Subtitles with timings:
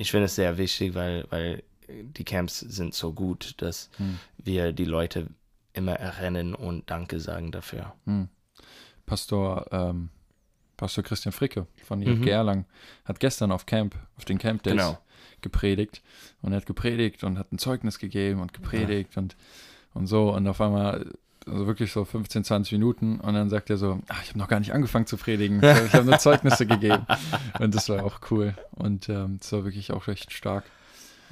[0.00, 4.18] ich finde es sehr wichtig, weil, weil die Camps sind so gut, dass Hm.
[4.38, 5.26] wir die Leute
[5.72, 7.94] immer erinnern und Danke sagen dafür.
[8.06, 8.28] Hm.
[9.06, 10.08] Pastor, ähm,
[10.76, 12.28] Pastor Christian Fricke von JG Mhm.
[12.28, 12.66] Erlangen
[13.04, 14.98] hat gestern auf Camp, auf den Camp Days Genau.
[15.42, 16.02] gepredigt
[16.42, 19.36] und er hat gepredigt und hat ein Zeugnis gegeben und gepredigt und,
[19.94, 21.12] und so und auf einmal
[21.46, 24.48] also wirklich so 15, 20 Minuten und dann sagt er so, ach, ich habe noch
[24.48, 27.06] gar nicht angefangen zu predigen, ich habe nur Zeugnisse gegeben.
[27.58, 28.54] Und das war auch cool.
[28.72, 30.64] Und ähm, das war wirklich auch recht stark.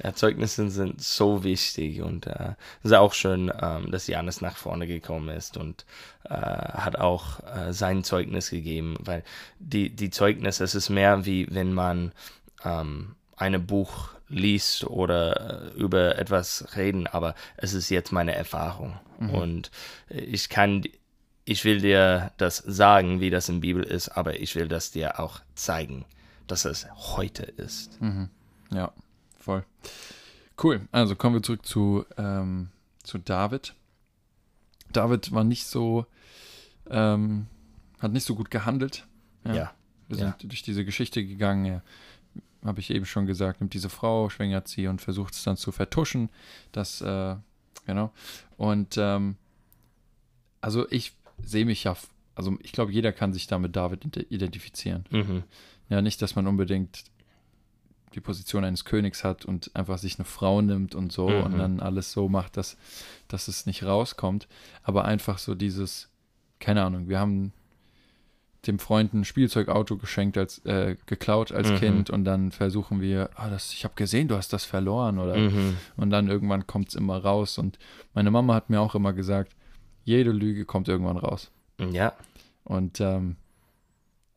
[0.03, 4.55] Ja, Zeugnisse sind so wichtig und äh, es ist auch schön, ähm, dass Janis nach
[4.55, 5.85] vorne gekommen ist und
[6.23, 9.23] äh, hat auch äh, sein Zeugnis gegeben, weil
[9.59, 12.13] die, die Zeugnisse, es ist mehr wie wenn man
[12.63, 18.99] ähm, ein Buch liest oder äh, über etwas reden, aber es ist jetzt meine Erfahrung
[19.19, 19.71] und
[20.09, 20.83] äh, ich kann,
[21.45, 24.91] ich will dir das sagen, wie das in der Bibel ist, aber ich will das
[24.91, 26.05] dir auch zeigen,
[26.47, 28.01] dass es heute ist.
[28.01, 28.29] Mhm.
[28.71, 28.91] Ja,
[29.37, 29.65] voll.
[30.61, 30.81] Cool.
[30.91, 32.69] Also kommen wir zurück zu, ähm,
[33.03, 33.73] zu David.
[34.91, 36.05] David war nicht so,
[36.89, 37.47] ähm,
[37.99, 39.05] hat nicht so gut gehandelt.
[39.45, 39.53] Ja.
[39.53, 39.73] ja.
[40.07, 41.65] Wir sind durch diese Geschichte gegangen.
[41.65, 41.83] Er,
[42.65, 45.71] habe ich eben schon gesagt, nimmt diese Frau, schwängert sie und versucht es dann zu
[45.71, 46.29] vertuschen.
[46.71, 47.35] Das, äh,
[47.85, 48.11] genau.
[48.57, 49.35] Und ähm,
[50.61, 51.95] also ich sehe mich ja,
[52.35, 55.05] also ich glaube, jeder kann sich da mit David ide- identifizieren.
[55.09, 55.43] Mhm.
[55.89, 57.03] Ja, nicht, dass man unbedingt
[58.15, 61.43] die Position eines Königs hat und einfach sich eine Frau nimmt und so Mhm.
[61.43, 62.75] und dann alles so macht, dass,
[63.27, 64.47] dass es nicht rauskommt.
[64.83, 66.09] Aber einfach so dieses,
[66.59, 67.53] keine Ahnung, wir haben
[68.67, 71.75] dem Freund ein Spielzeugauto geschenkt als äh, geklaut als Mhm.
[71.77, 75.37] Kind und dann versuchen wir, ah, das, ich habe gesehen, du hast das verloren oder
[75.37, 75.77] Mhm.
[75.95, 77.79] und dann irgendwann kommt es immer raus und
[78.13, 79.55] meine Mama hat mir auch immer gesagt,
[80.03, 81.51] jede Lüge kommt irgendwann raus.
[81.91, 82.13] Ja,
[82.65, 83.37] Und ähm,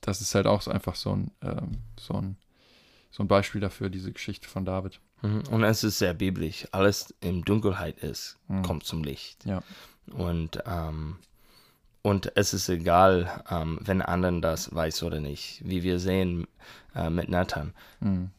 [0.00, 2.36] das ist halt auch so einfach so ein, ähm, so, ein,
[3.10, 5.00] so ein Beispiel dafür, diese Geschichte von David.
[5.22, 5.42] Mhm.
[5.50, 6.66] Und es ist sehr biblisch.
[6.72, 8.62] Alles in Dunkelheit ist, Mhm.
[8.62, 9.44] kommt zum Licht.
[9.46, 9.62] Ja.
[10.12, 11.16] Und, ähm,
[12.02, 15.60] und es ist egal, ähm, wenn anderen das weiß oder nicht.
[15.64, 16.48] Wie wir sehen
[16.94, 17.72] äh, mit Nathan.
[18.00, 18.30] Mhm.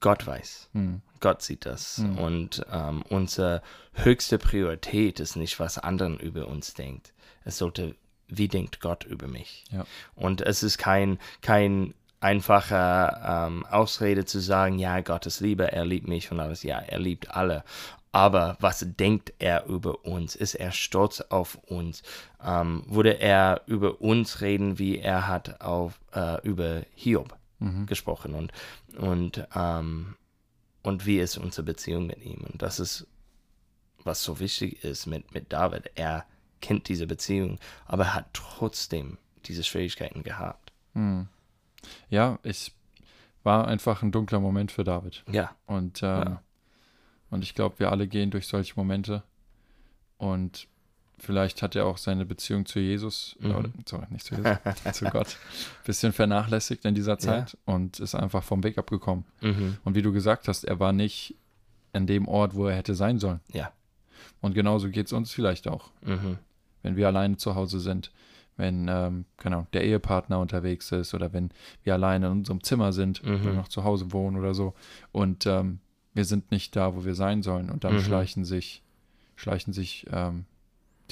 [0.00, 0.68] Gott weiß.
[0.74, 1.00] Mhm.
[1.20, 1.98] Gott sieht das.
[1.98, 2.18] Mhm.
[2.18, 3.62] Und ähm, unsere
[3.94, 7.12] höchste Priorität ist nicht, was anderen über uns denkt.
[7.44, 7.96] Es sollte,
[8.28, 9.64] wie denkt Gott über mich?
[9.70, 9.86] Ja.
[10.14, 15.84] Und es ist kein, kein einfacher ähm, Ausrede zu sagen, ja, Gott ist Liebe, er
[15.84, 16.62] liebt mich und alles.
[16.62, 17.64] Ja, er liebt alle.
[18.12, 20.34] Aber was denkt er über uns?
[20.34, 22.02] Ist er stolz auf uns?
[22.44, 27.86] Ähm, würde er über uns reden, wie er hat auf, äh, über Hiob Mhm.
[27.86, 28.52] gesprochen und,
[28.96, 30.14] und, ähm,
[30.84, 32.44] und wie ist unsere Beziehung mit ihm?
[32.50, 33.06] Und das ist,
[34.04, 35.90] was so wichtig ist mit, mit David.
[35.96, 36.24] Er
[36.60, 40.72] kennt diese Beziehung, aber er hat trotzdem diese Schwierigkeiten gehabt.
[40.94, 41.28] Mhm.
[42.10, 42.72] Ja, ich
[43.42, 45.24] war einfach ein dunkler Moment für David.
[45.30, 46.42] Ja, Und, ähm, Ja.
[47.30, 49.22] Und ich glaube, wir alle gehen durch solche Momente.
[50.16, 50.66] Und
[51.18, 53.54] vielleicht hat er auch seine Beziehung zu Jesus, Mhm.
[53.54, 54.58] oder, sorry, nicht zu Jesus,
[54.92, 59.24] zu Gott, ein bisschen vernachlässigt in dieser Zeit und ist einfach vom Weg abgekommen.
[59.40, 59.76] mhm.
[59.84, 61.34] Und wie du gesagt hast, er war nicht
[61.92, 63.40] an dem Ort, wo er hätte sein sollen.
[63.52, 63.72] Ja.
[64.40, 66.38] Und genauso geht es uns vielleicht auch, Mhm.
[66.82, 68.12] wenn wir alleine zu Hause sind,
[68.56, 71.50] wenn, ähm, keine Ahnung, der Ehepartner unterwegs ist oder wenn
[71.84, 73.42] wir alleine in unserem Zimmer sind Mhm.
[73.42, 74.74] oder noch zu Hause wohnen oder so
[75.12, 75.78] und ähm,
[76.14, 78.00] wir sind nicht da, wo wir sein sollen und dann Mhm.
[78.00, 78.82] schleichen sich,
[79.36, 80.44] schleichen sich ähm,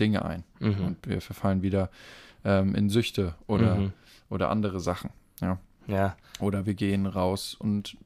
[0.01, 0.85] Dinge ein Mhm.
[0.85, 1.91] und wir verfallen wieder
[2.45, 3.93] ähm, in Süchte oder, Mhm.
[4.31, 5.11] oder andere Sachen.
[5.89, 6.17] Ja.
[6.41, 7.97] Oder wir gehen raus und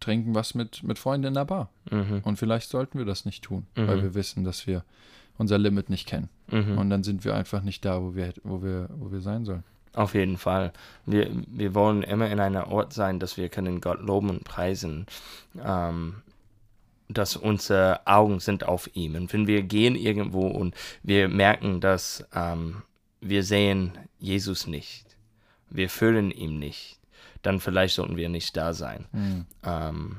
[0.00, 1.68] trinken was mit, mit Freunden in der Bar.
[1.90, 2.20] Mhm.
[2.24, 3.86] Und vielleicht sollten wir das nicht tun, Mhm.
[3.86, 4.84] weil wir wissen, dass wir
[5.38, 6.28] unser Limit nicht kennen.
[6.50, 6.78] Mhm.
[6.78, 9.62] Und dann sind wir einfach nicht da, wo wir, wo wir, wo wir sein sollen.
[9.94, 10.72] Auf jeden Fall.
[11.04, 15.06] Wir, wir wollen immer in einem Ort sein, dass wir können Gott loben und preisen.
[15.62, 16.22] Ähm,
[17.08, 19.14] dass unsere Augen sind auf ihm.
[19.14, 22.82] Und wenn wir gehen irgendwo und wir merken, dass ähm,
[23.20, 25.16] wir sehen Jesus nicht,
[25.70, 26.98] wir fühlen ihn nicht,
[27.42, 29.06] dann vielleicht sollten wir nicht da sein.
[29.12, 29.46] Mhm.
[29.64, 30.16] Ähm,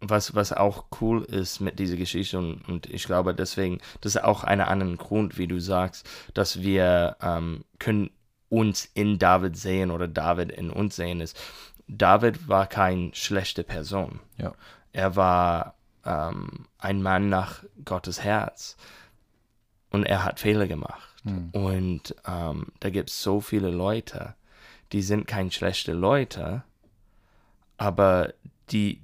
[0.00, 4.22] was, was auch cool ist mit dieser Geschichte und, und ich glaube deswegen, das ist
[4.22, 8.10] auch einen anderen Grund, wie du sagst, dass wir ähm, können
[8.48, 11.38] uns in David sehen oder David in uns sehen ist.
[11.86, 14.20] David war keine schlechte Person.
[14.36, 14.52] Ja.
[14.92, 15.74] Er war
[16.04, 18.76] ähm, ein Mann nach Gottes Herz
[19.90, 21.08] und er hat Fehler gemacht.
[21.24, 21.50] Mhm.
[21.52, 24.34] Und ähm, da gibt es so viele Leute,
[24.92, 26.62] die sind keine schlechte Leute,
[27.76, 28.32] aber
[28.70, 29.02] die,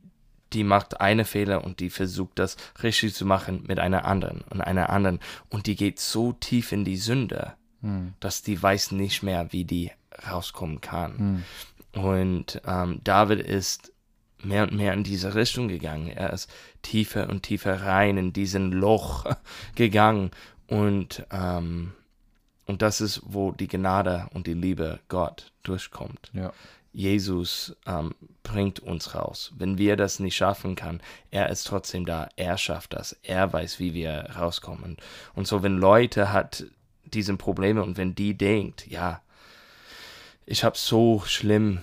[0.52, 4.60] die macht eine Fehler und die versucht das richtig zu machen mit einer anderen und
[4.60, 5.20] einer anderen.
[5.50, 8.14] Und die geht so tief in die Sünde, Mhm.
[8.20, 9.90] dass die weiß nicht mehr, wie die
[10.30, 11.44] rauskommen kann.
[11.92, 12.02] Mhm.
[12.02, 13.92] Und ähm, David ist
[14.42, 16.08] mehr und mehr in diese Richtung gegangen.
[16.08, 16.50] Er ist
[16.82, 19.24] tiefer und tiefer rein in diesen Loch
[19.74, 20.30] gegangen.
[20.66, 21.92] Und, ähm,
[22.66, 26.30] und das ist, wo die Gnade und die Liebe Gott durchkommt.
[26.32, 26.52] Ja.
[26.92, 28.14] Jesus ähm,
[28.44, 29.52] bringt uns raus.
[29.56, 32.28] Wenn wir das nicht schaffen können, er ist trotzdem da.
[32.36, 33.18] Er schafft das.
[33.24, 34.96] Er weiß, wie wir rauskommen.
[35.34, 36.64] Und so, wenn Leute hat
[37.06, 39.22] diese Probleme und wenn die denkt, ja,
[40.46, 41.82] ich habe so schlimm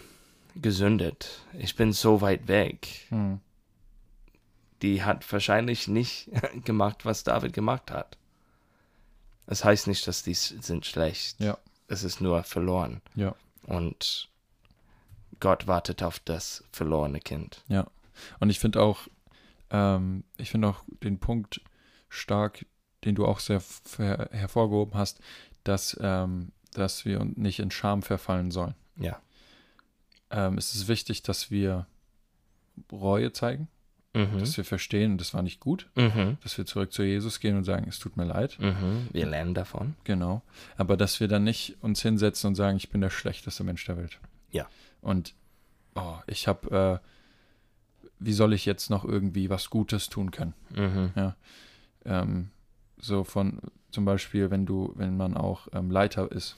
[0.56, 3.40] gesündet, ich bin so weit weg, Hm.
[4.82, 6.30] die hat wahrscheinlich nicht
[6.66, 8.18] gemacht, was David gemacht hat.
[9.48, 11.40] Es heißt nicht, dass die sind schlecht.
[11.40, 11.58] Ja.
[11.88, 13.02] Es ist nur verloren.
[13.16, 13.36] Ja.
[13.64, 14.30] Und
[15.40, 17.64] Gott wartet auf das verlorene Kind.
[17.68, 17.88] Ja.
[18.40, 19.08] Und ich finde auch,
[19.72, 21.62] ähm, ich finde auch den Punkt
[22.08, 22.66] stark,
[23.06, 23.62] den du auch sehr
[23.98, 25.20] her hervorgehoben hast,
[25.64, 28.76] dass, ähm, dass wir nicht in Scham verfallen sollen.
[28.98, 29.20] Ja.
[30.30, 31.88] Ähm, es ist wichtig, dass wir
[32.92, 33.68] Reue zeigen,
[34.14, 34.40] Mhm.
[34.40, 36.38] dass wir verstehen, das war nicht gut, Mhm.
[36.44, 38.58] dass wir zurück zu Jesus gehen und sagen, es tut mir leid.
[38.60, 39.08] Mhm.
[39.12, 39.96] Wir lernen davon.
[40.04, 40.42] Genau.
[40.78, 43.98] Aber dass wir dann nicht uns hinsetzen und sagen, ich bin der schlechteste Mensch der
[43.98, 44.20] Welt.
[44.52, 44.68] Ja.
[45.02, 45.34] Und
[45.96, 50.54] oh, ich habe, äh, wie soll ich jetzt noch irgendwie was Gutes tun können?
[50.76, 51.34] Mhm.
[52.06, 52.50] Ähm,
[53.02, 53.60] so von
[53.92, 56.56] zum Beispiel, wenn du, wenn man auch ähm, Leiter ist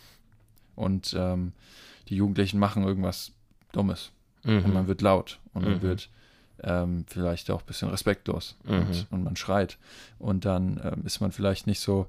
[0.75, 1.54] und ähm,
[2.10, 3.31] die Jugendlichen machen irgendwas
[3.72, 4.12] Dummes
[4.44, 4.88] und man Mhm.
[4.88, 5.81] wird laut und man Mhm.
[5.81, 6.10] wird
[6.62, 9.06] ähm, vielleicht auch ein bisschen respektlos und, Mhm.
[9.10, 9.78] und man schreit.
[10.19, 12.07] Und dann ähm, ist man vielleicht nicht so,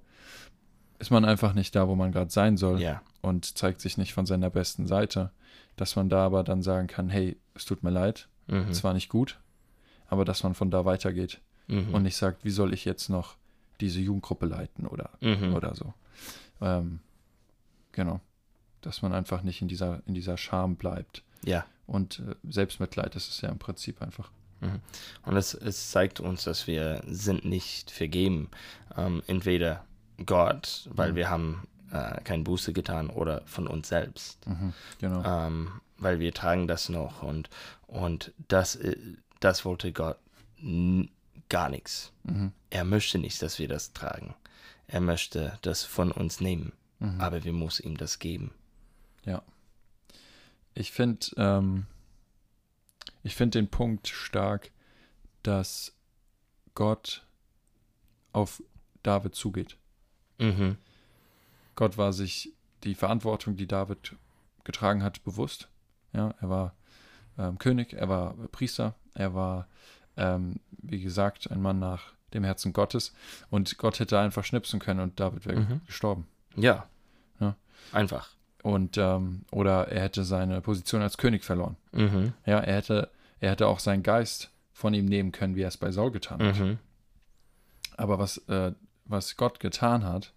[0.98, 3.02] ist man einfach nicht da, wo man gerade sein soll Ja.
[3.22, 5.30] und zeigt sich nicht von seiner besten Seite.
[5.76, 8.68] Dass man da aber dann sagen kann, hey, es tut mir leid, Mhm.
[8.68, 9.40] es war nicht gut,
[10.08, 11.94] aber dass man von da weitergeht Mhm.
[11.94, 13.36] und nicht sagt, wie soll ich jetzt noch
[13.80, 15.54] diese Jugendgruppe leiten oder, Mhm.
[15.54, 15.92] oder so.
[16.60, 17.00] Ähm,
[17.92, 18.20] genau.
[18.80, 21.22] Dass man einfach nicht in dieser, in dieser Scham bleibt.
[21.44, 21.64] Ja.
[21.86, 24.30] Und äh, Selbstmitleid ist es ja im Prinzip einfach.
[25.26, 28.48] Und es, es zeigt uns, dass wir sind nicht vergeben.
[28.96, 29.84] Ähm, entweder
[30.24, 31.16] Gott, weil Mhm.
[31.16, 31.62] wir haben
[31.92, 34.46] äh, kein Buße getan, oder von uns selbst.
[34.46, 35.22] Mhm, genau.
[35.46, 37.50] ähm, weil wir tragen das noch und,
[37.86, 38.96] und das, äh,
[39.40, 40.16] das wollte Gott
[41.54, 42.12] gar nichts.
[42.24, 44.34] Mhm, Er möchte nicht, dass wir das tragen.
[44.88, 47.20] Er möchte das von uns nehmen, mhm.
[47.20, 48.52] aber wir muss ihm das geben.
[50.74, 51.86] Ich finde, ähm,
[53.22, 54.72] ich finde den Punkt stark,
[55.44, 55.94] dass
[56.74, 57.24] Gott
[58.32, 58.60] auf
[59.04, 59.76] David zugeht.
[60.38, 60.76] Mhm.
[61.76, 62.52] Gott war sich
[62.82, 64.16] die Verantwortung, die David
[64.64, 65.68] getragen hat, bewusst.
[66.12, 66.74] Ja, er war
[67.38, 69.68] ähm, König, er war Priester, er war,
[70.16, 73.12] ähm, wie gesagt, ein Mann nach dem Herzen Gottes.
[73.50, 75.80] Und Gott hätte einfach schnipsen können und David wäre Mhm.
[75.86, 76.26] gestorben.
[76.56, 76.86] Ja.
[77.40, 77.54] Ja.
[77.92, 78.30] Einfach.
[78.62, 81.76] Und ähm, oder er hätte seine Position als König verloren.
[81.92, 82.32] Mhm.
[82.46, 85.76] Ja, er hätte, er hätte auch seinen Geist von ihm nehmen können, wie er es
[85.76, 86.58] bei Saul getan hat.
[86.58, 86.78] Mhm.
[87.96, 88.72] Aber was, äh,
[89.04, 90.32] was Gott getan hat,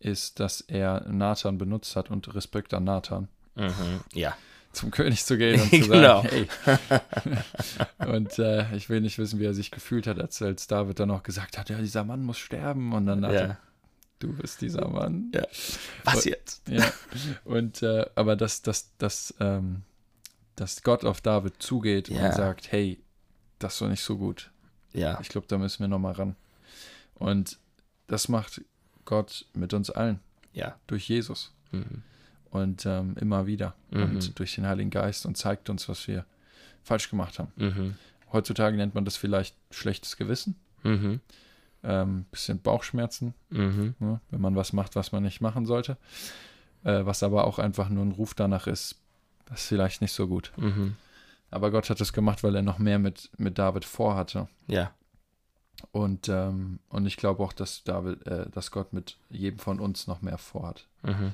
[0.00, 4.00] ist, dass er Nathan benutzt hat und Respekt an Nathan, Mhm.
[4.14, 4.34] Ja.
[4.72, 6.22] Zum König zu gehen und zu Genau.
[6.22, 6.48] sagen, hey.
[8.08, 11.08] und äh, ich will nicht wissen, wie er sich gefühlt hat, als, als David dann
[11.08, 12.92] noch gesagt hat, ja, dieser Mann muss sterben.
[12.92, 13.58] Und dann Nathan, ja.
[14.18, 15.30] du bist dieser Mann.
[15.34, 15.46] Ja.
[16.04, 16.68] Was Und- jetzt?
[16.68, 16.92] Ja.
[17.44, 19.82] Und äh, aber dass, dass, dass, ähm,
[20.56, 22.26] dass Gott auf David zugeht Ja.
[22.26, 22.98] und sagt, hey,
[23.58, 24.50] das ist doch nicht so gut.
[24.92, 25.18] Ja.
[25.20, 26.36] Ich glaube, da müssen wir nochmal ran.
[27.14, 27.58] Und
[28.08, 28.62] das macht
[29.04, 30.20] Gott mit uns allen,
[30.52, 30.76] Ja.
[30.86, 32.02] durch Jesus Mhm.
[32.52, 34.02] Und ähm, immer wieder Mhm.
[34.02, 36.24] und durch den Heiligen Geist und zeigt uns, was wir
[36.84, 37.50] falsch gemacht haben.
[37.56, 37.94] Mhm.
[38.32, 40.54] Heutzutage nennt man das vielleicht schlechtes Gewissen,
[40.84, 41.20] Mhm.
[41.82, 43.94] ähm, bisschen Bauchschmerzen, Mhm.
[43.98, 45.96] ne, wenn man was macht, was man nicht machen sollte.
[46.84, 48.96] Äh, was aber auch einfach nur ein Ruf danach ist,
[49.46, 50.52] das ist vielleicht nicht so gut.
[50.56, 50.96] Mhm.
[51.50, 54.48] Aber Gott hat es gemacht, weil er noch mehr mit, mit David vorhatte.
[54.68, 54.92] Ja.
[55.90, 60.06] Und, ähm, und ich glaube auch, dass David, äh, dass Gott mit jedem von uns
[60.06, 61.32] noch mehr vorhat, Mhm.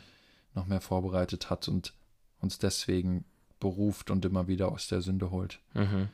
[0.54, 1.92] Noch mehr vorbereitet hat und
[2.40, 3.24] uns deswegen
[3.60, 5.60] beruft und immer wieder aus der Sünde holt.
[5.74, 6.08] Mhm.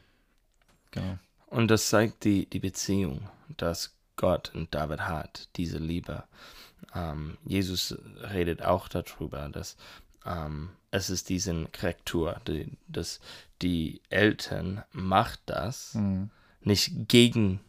[0.91, 1.19] Genau.
[1.47, 6.25] Und das zeigt die, die Beziehung, dass Gott und David hat, diese Liebe.
[6.95, 7.97] Ähm, Jesus
[8.33, 9.77] redet auch darüber, dass
[10.25, 13.21] ähm, es ist diesen Korrektur, die, dass
[13.63, 16.31] die Eltern macht das Mhm.
[16.61, 17.61] nicht gegen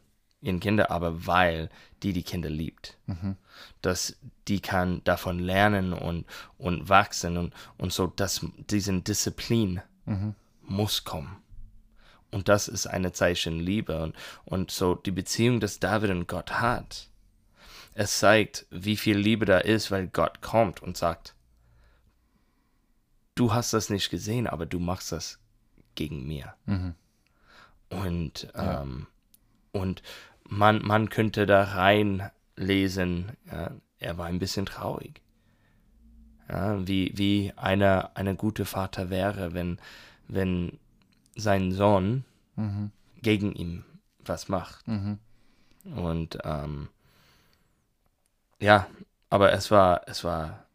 [0.45, 1.69] ihren Kinder, aber weil
[2.03, 2.97] die die Kinder liebt.
[3.07, 3.35] Mhm.
[3.81, 6.25] Dass die kann davon lernen und,
[6.57, 10.35] und wachsen und, und so, dass diesen Disziplin Mhm.
[10.61, 11.37] muss kommen.
[12.29, 14.03] Und das ist eine Zeichen Liebe.
[14.03, 17.09] Und, und so die Beziehung, das David und Gott hat,
[17.95, 21.33] es zeigt, wie viel Liebe da ist, weil Gott kommt und sagt,
[23.35, 25.39] du hast das nicht gesehen, aber du machst das
[25.95, 26.53] gegen mir.
[26.65, 26.93] Mhm.
[27.89, 28.81] Und, Ja.
[28.83, 29.07] ähm,
[29.71, 30.03] und
[30.47, 35.21] man, man könnte da reinlesen, ja, er war ein bisschen traurig.
[36.49, 39.79] Ja, wie, wie einer eine gute Vater wäre, wenn,
[40.27, 40.77] wenn
[41.35, 42.23] sein Sohn
[42.57, 42.91] Mhm.
[43.21, 43.83] gegen ihn
[44.19, 44.87] was macht.
[44.87, 45.19] Mhm.
[45.83, 46.87] Und ähm,
[48.61, 48.87] ja,
[49.29, 50.65] aber es war, es war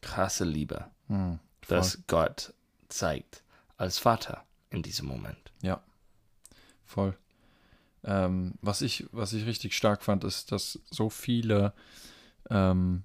[0.00, 1.38] krasse Liebe, Mhm.
[1.68, 2.52] Dass Gott
[2.88, 3.42] zeigt
[3.76, 5.52] als Vater in diesem Moment.
[5.62, 5.80] Ja,
[6.84, 7.16] voll.
[8.04, 11.72] Ähm, was, ich, was ich richtig stark fand, ist, dass so viele,
[12.48, 13.02] ähm,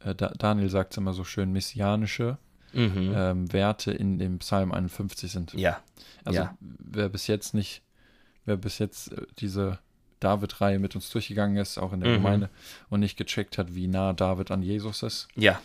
[0.00, 2.38] äh, Da- Daniel sagt es immer so schön, messianische
[2.72, 3.12] Mhm.
[3.14, 5.52] ähm, Werte in dem Psalm 51 sind.
[5.54, 5.82] ja,
[6.24, 6.56] Also ja.
[6.60, 7.82] wer bis jetzt nicht,
[8.44, 9.78] wer bis jetzt äh, diese
[10.20, 12.14] David-Reihe mit uns durchgegangen ist, auch in der Mhm.
[12.16, 12.50] Gemeinde,
[12.90, 15.60] und nicht gecheckt hat, wie nah David an Jesus ist, ja,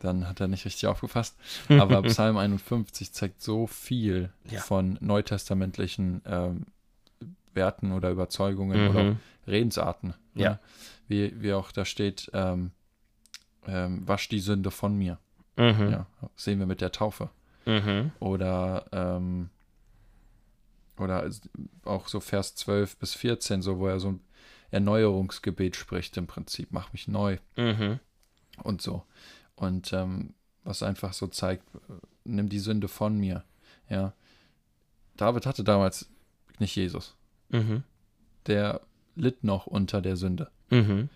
[0.00, 1.36] dann hat er nicht richtig aufgefasst.
[1.70, 4.60] Aber Psalm 51 zeigt so viel Ja.
[4.60, 6.66] von neutestamentlichen ähm,
[7.58, 9.16] Werten oder Überzeugungen oder mhm.
[9.46, 10.14] Redensarten.
[10.34, 10.42] ne?
[10.42, 10.58] Ja.
[11.08, 12.70] Wie, wie auch da steht, ähm,
[13.66, 15.18] ähm, wasch die Sünde von mir.
[15.56, 15.90] Mhm.
[15.90, 17.30] Ja, sehen wir mit der Taufe.
[17.66, 18.12] Mhm.
[18.20, 19.50] Oder, ähm,
[20.98, 21.28] oder
[21.84, 24.20] auch so Vers 12 bis 14, so wo er so ein
[24.70, 27.98] Erneuerungsgebet spricht im Prinzip, mach mich neu Mhm.
[28.62, 29.02] und so.
[29.56, 30.34] Und ähm,
[30.64, 31.64] was einfach so zeigt,
[32.24, 33.44] nimm die Sünde von mir.
[33.88, 34.12] Ja.
[35.16, 36.08] David hatte damals
[36.58, 37.16] nicht Jesus.
[37.50, 37.82] Mhm.
[38.46, 38.80] Der
[39.16, 40.50] litt noch unter der Sünde.
[40.70, 41.08] Mhm.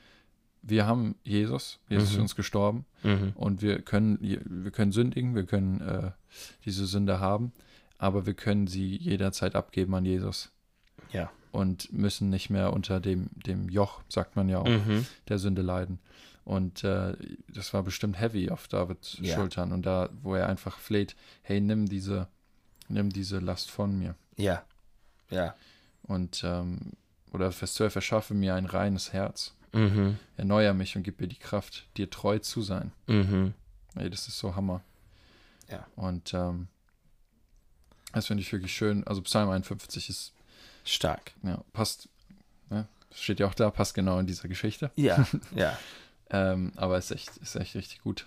[0.62, 2.22] Wir haben Jesus, Jesus ist für Mhm.
[2.22, 3.32] uns gestorben Mhm.
[3.34, 6.10] und wir können, wir können sündigen, wir können äh,
[6.64, 7.52] diese Sünde haben,
[7.98, 10.50] aber wir können sie jederzeit abgeben an Jesus.
[11.12, 11.30] Ja.
[11.50, 15.04] Und müssen nicht mehr unter dem, dem Joch, sagt man ja auch, Mhm.
[15.28, 15.98] der Sünde leiden.
[16.44, 17.14] Und äh,
[17.52, 19.34] das war bestimmt heavy auf Davids Ja.
[19.36, 19.70] Schultern.
[19.72, 22.26] Und da, wo er einfach fleht, hey, nimm diese,
[22.88, 24.14] nimm diese Last von mir.
[24.36, 24.64] Ja.
[25.30, 25.54] Ja.
[26.04, 26.92] Und ähm,
[27.32, 29.54] oder Vers 12, erschaffe mir ein reines Herz.
[29.73, 30.18] Mhm.
[30.37, 32.92] Erneuer mich und gib mir die Kraft, dir treu zu sein.
[33.06, 33.54] Mhm.
[33.94, 34.82] Ey, das ist so Hammer.
[35.71, 35.87] Ja.
[35.97, 36.68] Und ähm,
[38.12, 39.06] das finde ich wirklich schön.
[39.06, 40.32] Also Psalm 51 ist,
[40.85, 41.32] Stark.
[41.42, 42.09] ja, passt,
[42.68, 42.87] ne?
[43.14, 44.90] steht ja auch da, passt genau in dieser Geschichte.
[44.97, 45.26] Ja.
[45.54, 45.78] ja.
[46.30, 48.26] Ähm, aber ist echt, ist echt richtig gut.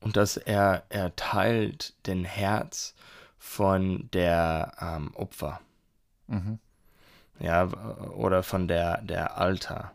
[0.00, 2.94] Und dass er, er teilt den Herz
[3.38, 5.60] von der ähm, Opfer.
[6.26, 6.58] Mhm.
[7.40, 7.68] Ja,
[8.14, 9.92] oder von der, der Alter.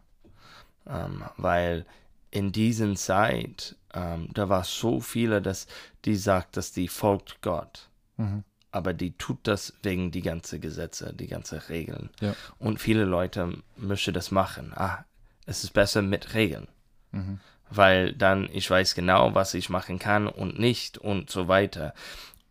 [0.88, 1.86] Ähm, weil
[2.32, 5.68] in diesen Zeit, ähm, da war so viele, dass
[6.06, 7.90] die sagt, dass die folgt Gott.
[8.18, 8.44] Mhm.
[8.72, 12.12] Aber die tut das wegen die ganze Gesetze, die ganze Regeln.
[12.20, 12.36] Ja.
[12.60, 14.74] Und viele Leute möchten das machen.
[14.76, 15.06] Ah,
[15.48, 16.68] es ist besser mit Regeln.
[17.12, 17.40] Mhm.
[17.72, 21.94] Weil dann ich weiß genau, was ich machen kann und nicht und so weiter.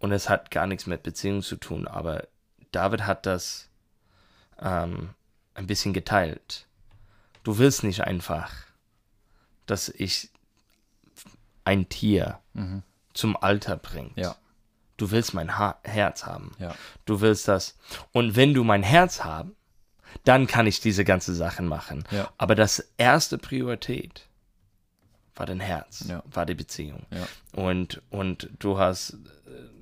[0.00, 1.87] Und es hat gar nichts mit Beziehung zu tun.
[1.87, 2.26] Aber
[2.73, 3.68] David hat das
[4.61, 5.11] ähm,
[5.55, 6.67] ein bisschen geteilt.
[7.43, 8.53] Du willst nicht einfach,
[9.67, 10.31] dass ich
[11.65, 12.83] ein Tier Mhm.
[13.15, 14.17] zum Alter bringt.
[14.17, 14.37] Ja.
[14.97, 16.53] Du willst mein ha Herz haben.
[16.59, 16.75] Ja.
[17.05, 17.77] Du willst das.
[18.12, 19.55] Und wenn du mein Herz haben,
[20.25, 22.05] dann kann ich diese ganze Sachen machen.
[22.11, 22.31] Ja.
[22.38, 24.27] Aber das erste Priorität
[25.37, 26.23] war dein Herz, Ja.
[26.27, 27.07] war die Beziehung.
[27.11, 27.29] Ja.
[27.53, 29.17] Und, und du hast, äh,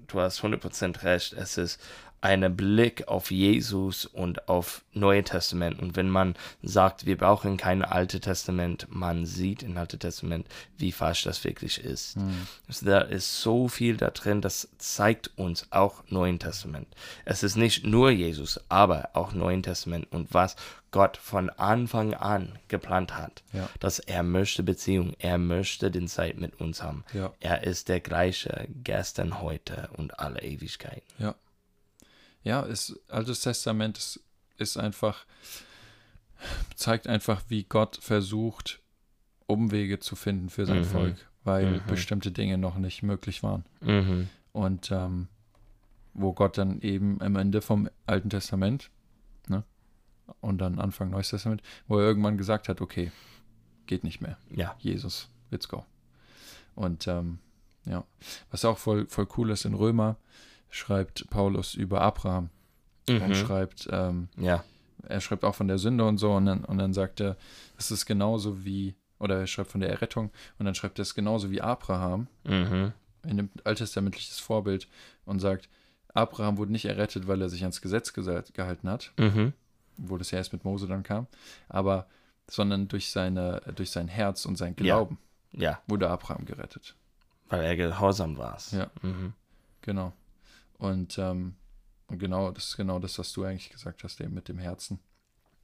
[0.06, 1.33] du hast 100% recht.
[1.33, 1.80] Es ist
[2.20, 5.80] ein Blick auf Jesus und auf Neue Testament.
[5.80, 10.46] Und wenn man sagt, wir brauchen kein Alte Testament, man sieht im Alten Testament,
[10.78, 12.16] wie falsch das wirklich ist.
[12.16, 12.46] Mhm.
[12.66, 16.88] Also da ist so viel da drin, das zeigt uns auch Neuen Testament.
[17.25, 20.56] Es ist nicht nur Jesus, aber auch Neuen Testament und was
[20.90, 23.42] Gott von Anfang an geplant hat.
[23.52, 23.68] Ja.
[23.80, 27.04] Dass er möchte Beziehung, er möchte den Zeit mit uns haben.
[27.12, 27.35] Ja.
[27.40, 31.02] Er ist der gleiche gestern, heute und alle Ewigkeiten.
[31.18, 31.35] Ja.
[32.46, 34.20] Ja, ist, Altes Testament ist,
[34.56, 35.26] ist einfach,
[36.76, 38.80] zeigt einfach, wie Gott versucht,
[39.48, 40.84] Umwege zu finden für sein Mhm.
[40.84, 41.86] Volk, weil Mhm.
[41.88, 43.64] bestimmte Dinge noch nicht möglich waren.
[43.80, 44.28] Mhm.
[44.52, 45.26] Und ähm,
[46.14, 48.90] wo Gott dann eben am Ende vom Alten Testament,
[49.48, 49.64] ne,
[50.40, 53.10] und dann Anfang Neues Testament, wo er irgendwann gesagt hat, okay,
[53.86, 54.38] geht nicht mehr.
[54.50, 54.76] Ja.
[54.78, 55.84] Jesus, let's go.
[56.76, 57.40] Und ähm,
[57.86, 58.04] ja,
[58.52, 60.16] was auch voll, voll cool ist, in Römer
[60.70, 62.50] schreibt Paulus über Abraham
[63.08, 63.35] und Mhm.
[63.35, 64.64] schreibt, ähm, Ja.
[65.08, 67.37] er schreibt auch von der Sünde und so und dann, und dann sagt er,
[67.78, 71.14] es ist genauso wie, oder er schreibt von der Errettung und dann schreibt er es
[71.14, 72.92] genauso wie Abraham, Mhm.
[73.23, 74.88] er nimmt alttestamentliches Vorbild
[75.25, 75.68] und sagt,
[76.14, 79.52] Abraham wurde nicht errettet, weil er sich ans Gesetz gese- gehalten hat, Mhm.
[79.99, 81.26] wo das ja erst mit Mose dann kam,
[81.68, 82.06] aber
[82.49, 84.82] sondern durch seine, durch sein Herz und sein Ja.
[84.85, 85.18] Glauben
[85.52, 85.80] Ja.
[85.88, 86.94] wurde Abraham gerettet.
[87.49, 88.58] Weil er gehorsam war.
[88.73, 88.90] Ja.
[89.02, 89.32] Mhm.
[89.82, 90.12] Genau.
[90.78, 91.56] Und ähm,
[92.09, 95.00] Und genau, das ist genau das, was du eigentlich gesagt hast, eben mit dem Herzen.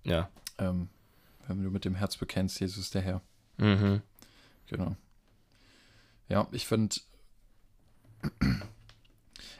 [0.04, 0.28] Ja.
[0.58, 0.88] Ähm,
[1.46, 3.22] wenn du mit dem Herz bekennst, Jesus der Herr.
[3.58, 4.00] Mhm.
[4.66, 4.96] Genau.
[6.28, 6.96] Ja, ich finde,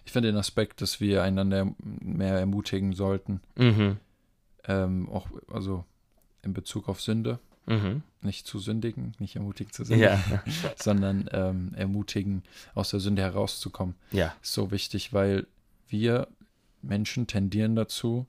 [0.04, 3.99] ich finde den Aspekt, dass wir einander mehr ermutigen sollten, Mhm.
[4.64, 5.85] ähm, auch also
[6.42, 8.02] in Bezug auf Sünde, Mhm.
[8.23, 10.42] nicht zu sündigen, nicht ermutigen zu sündigen, Ja.
[10.76, 12.42] sondern ähm, ermutigen,
[12.75, 13.95] aus der Sünde herauszukommen.
[14.11, 14.35] Ja.
[14.42, 15.47] Ist so wichtig, weil
[15.88, 16.26] wir
[16.83, 18.26] Menschen tendieren dazu,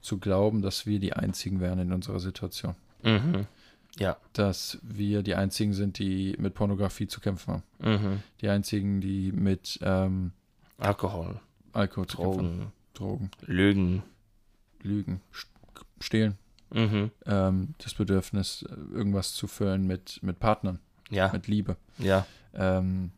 [0.00, 2.74] zu glauben, dass wir die Einzigen wären in unserer Situation.
[3.04, 3.46] Mhm.
[3.98, 4.16] Ja.
[4.32, 7.62] Dass wir die Einzigen sind, die mit Pornografie zu kämpfen haben.
[7.78, 8.22] Mhm.
[8.40, 10.32] Die Einzigen, die mit ähm,
[10.78, 11.38] Alkohol,
[11.72, 12.06] Alkohol.
[12.06, 14.02] Drogen, Drogen, Lügen.
[14.82, 15.46] Lügen, st-
[16.00, 16.36] Stehlen.
[16.72, 17.10] Mhm.
[17.26, 20.78] Ähm, das Bedürfnis, irgendwas zu füllen mit, mit Partnern,
[21.10, 21.30] Ja.
[21.32, 21.76] mit Liebe.
[21.98, 22.26] Ja.
[22.54, 23.10] Ähm,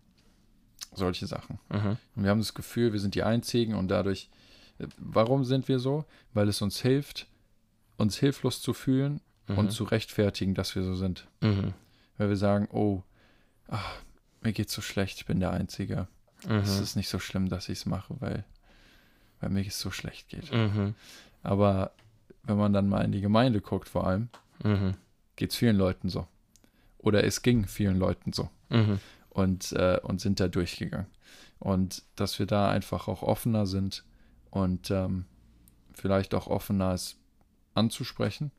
[0.94, 1.58] solche Sachen.
[1.70, 1.96] Mhm.
[2.16, 4.28] Und wir haben das Gefühl, wir sind die Einzigen und dadurch,
[4.78, 6.04] äh, warum sind wir so?
[6.32, 7.26] Weil es uns hilft,
[7.96, 9.58] uns hilflos zu fühlen Mhm.
[9.58, 11.26] und zu rechtfertigen, dass wir so sind.
[11.40, 11.74] Mhm.
[12.16, 13.02] Weil wir sagen, oh,
[13.68, 13.96] ach,
[14.40, 16.06] mir geht's so schlecht, ich bin der Einzige.
[16.48, 16.82] Es Mhm.
[16.82, 18.44] ist nicht so schlimm, dass ich es mache, weil,
[19.40, 20.52] weil mir es so schlecht geht.
[20.52, 20.94] Mhm.
[21.42, 21.92] Aber
[22.46, 24.28] wenn man dann mal in die Gemeinde guckt, vor allem,
[24.62, 24.94] Mhm.
[25.36, 26.26] geht es vielen Leuten so.
[26.98, 28.48] Oder es ging vielen Leuten so.
[28.70, 28.98] Mhm.
[29.30, 31.06] und, äh, und sind da durchgegangen.
[31.58, 34.04] Und dass wir da einfach auch offener sind
[34.50, 35.24] und ähm,
[35.92, 37.16] vielleicht auch offener es
[37.74, 38.50] anzusprechen.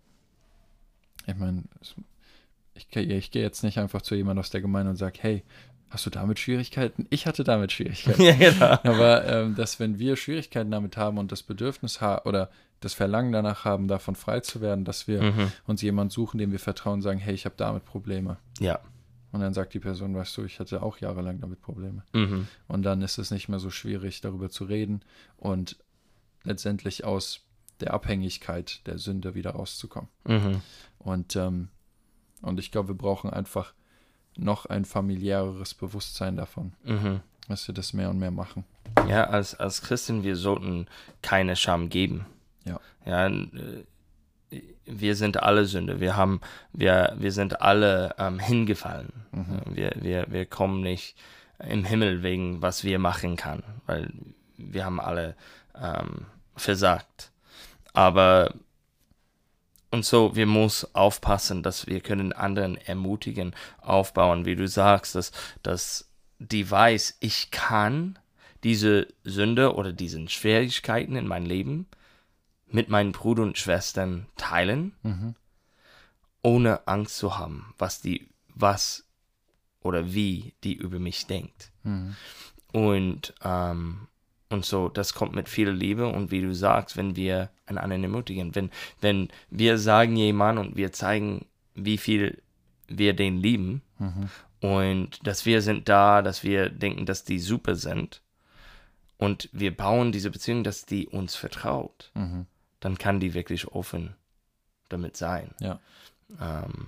[1.27, 1.63] Ich meine,
[2.73, 5.43] ich, ich gehe jetzt nicht einfach zu jemandem aus der Gemeinde und sage, hey,
[5.89, 7.07] hast du damit Schwierigkeiten?
[7.09, 8.21] Ich hatte damit Schwierigkeiten.
[8.23, 8.77] Ja, genau.
[8.83, 12.49] Aber ähm, dass wenn wir Schwierigkeiten damit haben und das Bedürfnis haben oder
[12.85, 15.51] das Verlangen danach haben, davon frei zu werden, dass wir Mhm.
[15.65, 18.37] uns jemanden suchen, dem wir vertrauen, sagen, hey, ich habe damit Probleme.
[18.59, 18.79] Ja.
[19.31, 22.03] Und dann sagt die Person, weißt du, ich hatte auch jahrelang damit Probleme.
[22.13, 22.47] Mhm.
[22.67, 25.01] Und dann ist es nicht mehr so schwierig, darüber zu reden
[25.37, 25.77] und
[26.43, 27.41] letztendlich aus
[27.81, 30.09] der Abhängigkeit der Sünde wieder rauszukommen.
[30.25, 30.61] Mhm.
[30.99, 31.67] Und, ähm,
[32.41, 33.73] und ich glaube, wir brauchen einfach
[34.37, 37.21] noch ein familiäreres Bewusstsein davon, Mhm.
[37.47, 38.63] dass wir das mehr und mehr machen.
[39.09, 40.87] Ja, als, als Christen, wir sollten
[41.21, 42.25] keine Scham geben.
[42.65, 42.79] Ja.
[43.05, 43.83] Ja, äh,
[44.85, 45.99] wir sind alle Sünde.
[45.99, 49.11] Wir haben, wir, wir sind alle ähm, hingefallen.
[49.31, 49.61] Mhm.
[49.75, 51.15] Wir, wir, wir kommen nicht
[51.59, 54.11] im Himmel wegen, was wir machen kann, weil
[54.57, 55.35] wir haben alle
[55.81, 56.25] ähm,
[56.55, 57.31] versagt.
[57.93, 58.53] Aber
[59.91, 65.31] und so, wir muss aufpassen, dass wir können anderen ermutigen, aufbauen, wie du sagst, dass,
[65.63, 68.19] dass die weiß, ich kann
[68.63, 71.87] diese Sünde oder diesen Schwierigkeiten in meinem Leben
[72.75, 75.35] mit meinen Brüdern und Schwestern teilen, Mhm.
[76.43, 79.05] ohne Angst zu haben, was die, was
[79.81, 81.71] oder wie die über mich denkt.
[81.83, 82.15] Mhm.
[82.73, 84.07] Und, ähm,
[84.49, 88.03] und so, das kommt mit viel Liebe und wie du sagst, wenn wir einen anderen
[88.03, 88.69] ermutigen, wenn,
[89.01, 92.41] wenn wir sagen jemand und wir zeigen, wie viel
[92.87, 94.29] wir den lieben Mhm.
[94.59, 98.21] und dass wir sind da, dass wir denken, dass die super sind
[99.17, 102.45] und wir bauen diese Beziehung, dass die uns vertraut, Mhm.
[102.85, 104.15] Dann kann die wirklich offen
[104.89, 105.49] damit sein.
[105.59, 105.79] Ja.
[106.39, 106.85] Ähm,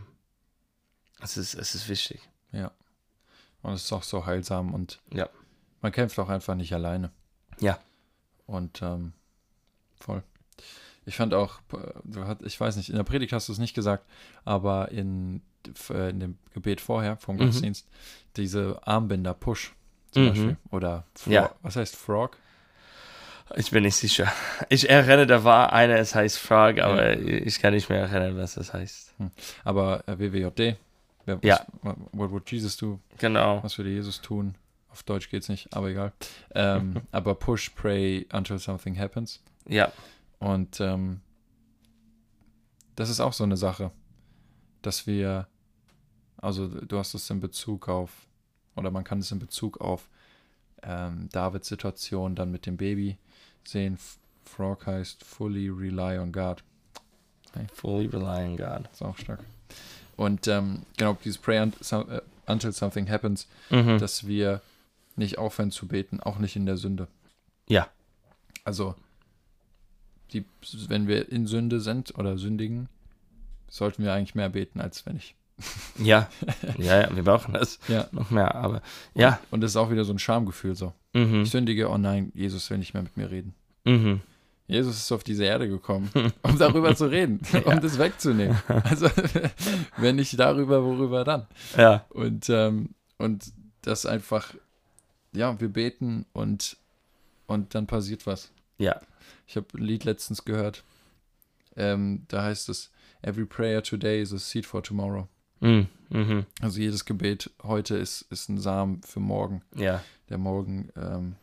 [1.21, 2.21] es, ist, es ist wichtig.
[3.63, 5.27] Und es ist auch so heilsam und Ja.
[5.81, 7.12] man kämpft auch einfach nicht alleine.
[7.60, 7.79] Ja.
[8.45, 9.13] Und ähm,
[9.99, 10.21] voll.
[11.05, 13.57] Ich fand auch, äh, du hat, ich weiß nicht, in der Predigt hast du es
[13.57, 14.05] nicht gesagt,
[14.45, 15.41] aber in,
[15.89, 17.39] äh, in dem Gebet vorher vom Mhm.
[17.39, 17.88] Gottesdienst,
[18.36, 19.73] diese Armbinder Push
[20.12, 20.29] zum Mhm.
[20.29, 20.57] Beispiel.
[20.69, 21.55] Oder Frog, Ja.
[21.63, 22.38] was heißt Frog?
[23.55, 24.31] Ich bin nicht sicher.
[24.69, 28.55] Ich erinnere, da war einer, es heißt Frage, aber ich kann nicht mehr erinnern, was
[28.55, 29.13] das heißt.
[29.63, 30.77] Aber äh, WWJD.
[31.25, 31.65] Wer, Ja.
[31.81, 32.99] Was, what would Jesus do?
[33.17, 33.63] Genau.
[33.63, 34.55] Was würde Jesus tun?
[34.89, 36.13] Auf Deutsch geht's nicht, aber egal.
[36.55, 39.41] Ähm, aber Push, Pray until something happens.
[39.67, 39.91] Ja.
[40.39, 41.21] Und ähm,
[42.95, 43.91] das ist auch so eine Sache,
[44.81, 45.47] dass wir,
[46.38, 48.27] also du hast es in Bezug auf,
[48.75, 50.10] oder man kann es in Bezug auf
[50.83, 53.17] ähm, Davids Situation dann mit dem Baby
[53.67, 53.95] sehen.
[53.95, 56.63] F- Frog heißt Fully Rely on God.
[57.73, 58.89] Fully rely on God.
[58.91, 59.39] Ist auch stark.
[60.15, 63.97] Und ähm, genau, dieses Pray un so, äh, until something happens, Mhm.
[63.99, 64.62] dass wir
[65.15, 67.08] nicht aufhören zu beten, auch nicht in der Sünde.
[67.67, 67.89] Ja.
[68.63, 68.95] Also,
[70.34, 70.45] die,
[70.88, 72.89] wenn wir in Sünde sind oder sündigen,
[73.69, 75.36] sollten wir eigentlich mehr beten, als wenn nicht.
[75.97, 76.29] Ja.
[76.77, 78.07] ja, ja, wir brauchen das Ja.
[78.11, 78.81] noch mehr, aber
[79.15, 79.39] ja.
[79.51, 80.93] Und das ist auch wieder so ein Schamgefühl so.
[81.13, 81.41] Mhm.
[81.43, 83.53] Ich sündige, oh nein, Jesus will nicht mehr mit mir reden.
[83.85, 84.21] Mhm.
[84.67, 86.09] Jesus ist auf diese Erde gekommen,
[86.43, 88.57] um darüber zu reden, um das wegzunehmen.
[88.67, 89.09] Also,
[89.97, 91.47] wenn nicht darüber, worüber dann?
[91.77, 92.05] Ja.
[92.09, 93.45] Und, ähm, und
[93.81, 94.53] das einfach,
[95.33, 96.75] ja, wir beten und,
[97.47, 98.51] und dann passiert was.
[98.77, 98.99] Ja.
[99.47, 100.83] Ich habe ein Lied letztens gehört.
[101.77, 102.91] Ähm, da heißt es,
[103.21, 105.27] Every prayer today is a seed for tomorrow.
[105.59, 106.45] Mm, mhm.
[106.61, 110.03] Also jedes Gebet heute ist, ist ein Samen für morgen, Ja.
[110.29, 111.35] der morgen ähm,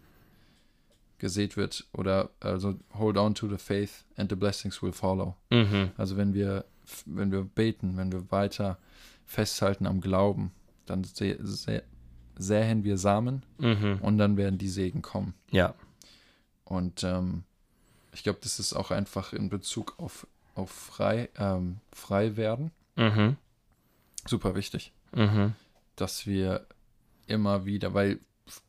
[1.19, 1.87] gesät wird.
[1.93, 5.37] Oder also hold on to the faith and the blessings will follow.
[5.51, 5.91] Mhm.
[5.97, 6.65] Also wenn wir,
[7.07, 8.79] wenn wir beten, wenn wir weiter
[9.27, 10.53] festhalten am Glauben,
[10.87, 11.83] dann sä sä
[12.39, 13.99] säen wir Samen Mhm.
[14.03, 15.35] und dann werden die Segen kommen.
[15.51, 15.75] Ja.
[16.65, 17.45] Und ähm,
[18.13, 23.37] ich glaube, das ist auch einfach in Bezug auf, auf frei, ähm, frei werden Mhm.
[24.27, 25.55] Super wichtig, Mhm.
[25.97, 26.67] dass wir
[27.27, 28.19] immer wieder, weil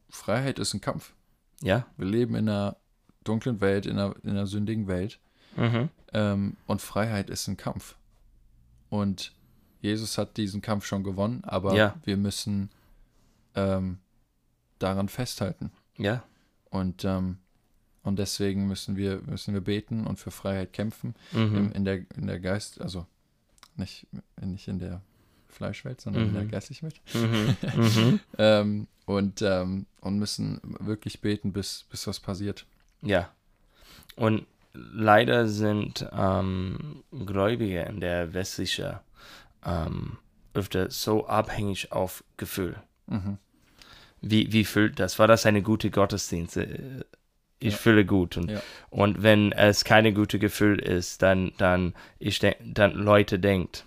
[0.09, 1.13] Freiheit ist ein Kampf.
[1.61, 1.85] Ja.
[1.97, 2.77] Wir leben in einer
[3.23, 5.19] dunklen Welt, in einer, in einer sündigen Welt
[5.57, 5.89] Mhm.
[6.13, 7.95] ähm, und Freiheit ist ein Kampf.
[8.89, 9.33] Und
[9.81, 11.95] Jesus hat diesen Kampf schon gewonnen, aber Ja.
[12.03, 12.69] wir müssen
[13.55, 13.99] ähm,
[14.79, 15.71] daran festhalten.
[15.97, 16.23] Ja.
[16.69, 17.37] Und, ähm,
[18.03, 21.15] und deswegen müssen wir, müssen wir beten und für Freiheit kämpfen.
[21.31, 21.71] Mhm.
[21.73, 23.05] in, der, in der Geist, also
[23.77, 24.07] nicht,
[24.41, 25.01] nicht in der
[25.55, 26.51] Fleischwelt, sondern in der Mhm.
[26.51, 27.01] geistlichen Welt.
[27.13, 27.55] Mhm.
[27.81, 28.19] Mhm.
[28.37, 32.65] Ähm, und, ähm, und müssen wirklich beten, bis, bis was passiert.
[33.01, 33.29] Ja.
[34.15, 38.95] Und leider sind ähm, Gläubige in der westlichen
[39.65, 40.17] ähm,
[40.53, 42.75] öfter so abhängig auf Gefühl.
[43.07, 43.37] Mhm.
[44.21, 45.19] Wie, wie fühlt das?
[45.19, 46.57] War das eine gute Gottesdienst?
[46.57, 47.03] Äh,
[47.59, 47.77] Ich Ja.
[47.79, 48.35] fühle gut.
[48.37, 48.61] Und, Ja.
[48.89, 53.85] und wenn es keine gute Gefühl ist, dann, dann, ich denk, dann Leute denkt,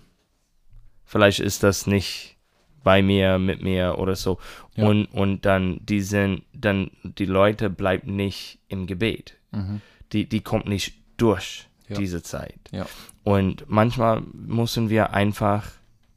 [1.09, 2.37] vielleicht ist das nicht
[2.83, 4.37] bei mir, mit mir oder so.
[4.75, 4.87] Ja.
[4.87, 9.35] Und, und dann die sind, dann die Leute bleiben nicht im Gebet.
[9.51, 9.81] Mhm.
[10.13, 11.97] Die, die kommt nicht durch Ja.
[11.97, 12.59] diese Zeit.
[12.71, 12.85] Ja.
[13.23, 15.67] Und manchmal müssen wir einfach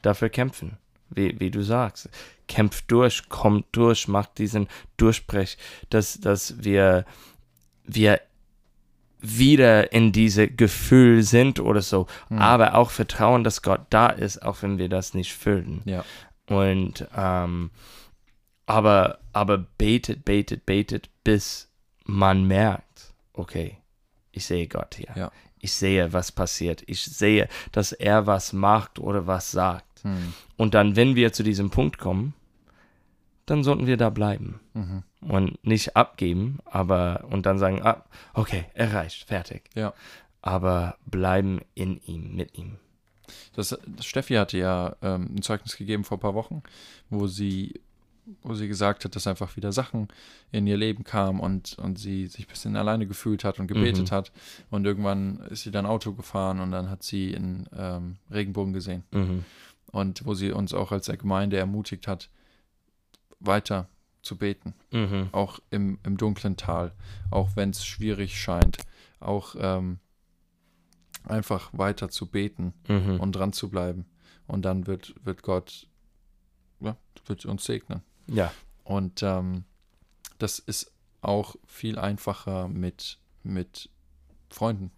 [0.02, 0.76] dafür kämpfen,
[1.10, 2.08] wie, wie du sagst.
[2.46, 5.56] Kämpft durch, kommt durch, macht diesen Durchbrech,
[5.90, 7.04] dass, dass wir,
[7.84, 8.20] wir
[9.22, 12.38] wieder in diese Gefühl sind oder so, Mhm.
[12.38, 15.80] aber auch vertrauen, dass Gott da ist, auch wenn wir das nicht fühlen.
[15.84, 16.04] Ja.
[16.48, 17.70] Und ähm,
[18.66, 21.70] aber, aber betet, betet, betet, bis
[22.04, 23.78] man merkt, okay,
[24.32, 25.08] ich sehe Gott hier.
[25.14, 25.32] Ja.
[25.58, 26.82] Ich sehe, was passiert.
[26.86, 30.04] Ich sehe, dass er was macht oder was sagt.
[30.04, 30.34] Mhm.
[30.56, 32.34] Und dann, wenn wir zu diesem Punkt kommen,
[33.46, 35.02] dann sollten wir da bleiben Mhm.
[35.20, 39.68] und nicht abgeben, aber und dann sagen, ah, okay, erreicht, fertig.
[39.74, 39.92] Ja.
[40.40, 42.78] Aber bleiben in ihm, mit ihm.
[43.54, 46.62] Das, Steffi hatte ja ähm, ein Zeugnis gegeben vor ein paar Wochen,
[47.10, 47.80] wo sie,
[48.42, 50.08] wo sie gesagt hat, dass einfach wieder Sachen
[50.50, 54.10] in ihr Leben kamen und, und sie sich ein bisschen alleine gefühlt hat und gebetet
[54.10, 54.14] Mhm.
[54.14, 54.32] hat.
[54.70, 59.04] Und irgendwann ist sie dann Auto gefahren und dann hat sie einen ähm, Regenbogen gesehen.
[59.12, 59.44] Mhm.
[59.92, 62.28] Und wo sie uns auch als Gemeinde ermutigt hat,
[63.44, 63.88] weiter
[64.22, 64.74] zu beten.
[64.92, 65.28] Mhm.
[65.32, 66.92] auch im, im dunklen Tal,
[67.30, 68.78] auch wenn es schwierig scheint,
[69.18, 69.98] auch ähm,
[71.24, 73.20] einfach weiter zu beten Mhm.
[73.20, 74.06] und dran zu bleiben.
[74.46, 75.86] Und dann wird, wird Gott
[76.80, 78.02] ja, wird uns segnen.
[78.26, 78.52] ja.
[78.84, 79.64] Und ähm,
[80.38, 83.88] das ist auch viel einfacher mit, mit
[84.50, 84.90] Freunden,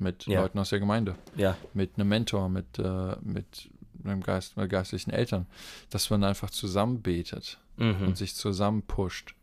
[0.00, 0.42] mit Ja.
[0.42, 1.56] Leuten aus der Gemeinde, Ja.
[1.74, 3.70] mit einem Mentor, mit, äh, mit
[4.04, 5.46] einem Geist, geistlichen Eltern,
[5.90, 8.08] dass man einfach zusammen betet Mhm.
[8.08, 9.34] und sich zusammen pusht.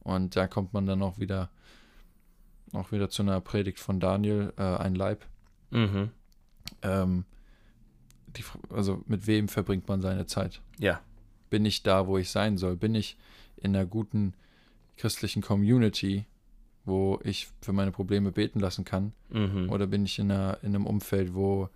[0.00, 1.48] Und da kommt man dann auch wieder,
[2.72, 5.24] auch wieder zu einer Predigt von Daniel, äh, ein Leib.
[5.70, 6.10] Mhm.
[6.82, 7.24] Ähm,
[8.36, 10.60] die, also mit wem verbringt man seine Zeit?
[10.78, 11.00] Ja.
[11.50, 12.76] Bin ich da, wo ich sein soll?
[12.76, 13.16] Bin ich
[13.56, 14.34] in einer guten
[14.96, 16.26] christlichen Community,
[16.84, 19.12] wo ich für meine Probleme beten lassen kann?
[19.30, 19.70] Mhm.
[19.70, 21.68] Oder bin ich in, einer, in einem Umfeld, wo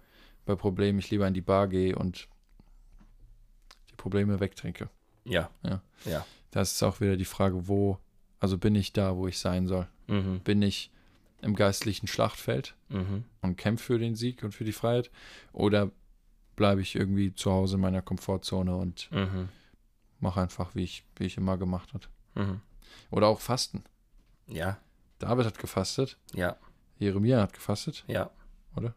[0.49, 2.27] bei Problemen ich lieber in die Bar gehe und
[3.91, 4.89] die Probleme wegtrinke?
[5.25, 5.51] Ja.
[6.51, 7.99] Das ist auch wieder die Frage, wo,
[8.41, 9.87] also bin ich da, wo ich sein soll?
[10.07, 10.41] Mhm.
[10.41, 10.91] Bin ich
[11.43, 13.25] im geistlichen Schlachtfeld Mhm.
[13.43, 15.11] und kämpfe für den Sieg und für die Freiheit?
[15.53, 15.91] Oder
[16.57, 19.51] bleibe ich irgendwie zu Hause in meiner Komfortzone und Mhm.
[20.21, 22.07] mache einfach, wie ich, wie ich immer gemacht habe?
[22.43, 22.61] Mhm.
[23.11, 23.85] Oder auch Fasten.
[24.47, 24.79] Ja.
[25.19, 26.57] David hat gefastet, Ja.
[26.99, 28.05] Jeremia hat gefastet.
[28.09, 28.31] Ja.
[28.75, 28.95] Oder?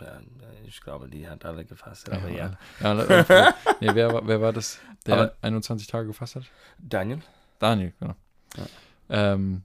[0.00, 0.20] Ja,
[0.66, 2.10] ich glaube, die hat alle gefasst.
[2.10, 2.56] Aber ja.
[2.80, 3.00] ja.
[3.02, 6.44] äh, nee, wer, war- wer war das, der Aber- 21 Tage gefasst hat?
[6.78, 7.20] Daniel?
[7.58, 8.14] Daniel, genau.
[8.56, 8.66] Ja.
[9.08, 9.62] Ähm,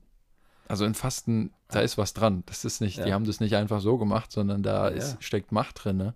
[0.67, 2.43] also in Fasten, da ist was dran.
[2.45, 3.15] Das ist nicht, die Ja.
[3.15, 4.95] haben das nicht einfach so gemacht, sondern da Ja.
[4.95, 5.97] ist, steckt Macht drin.
[5.97, 6.13] Ne?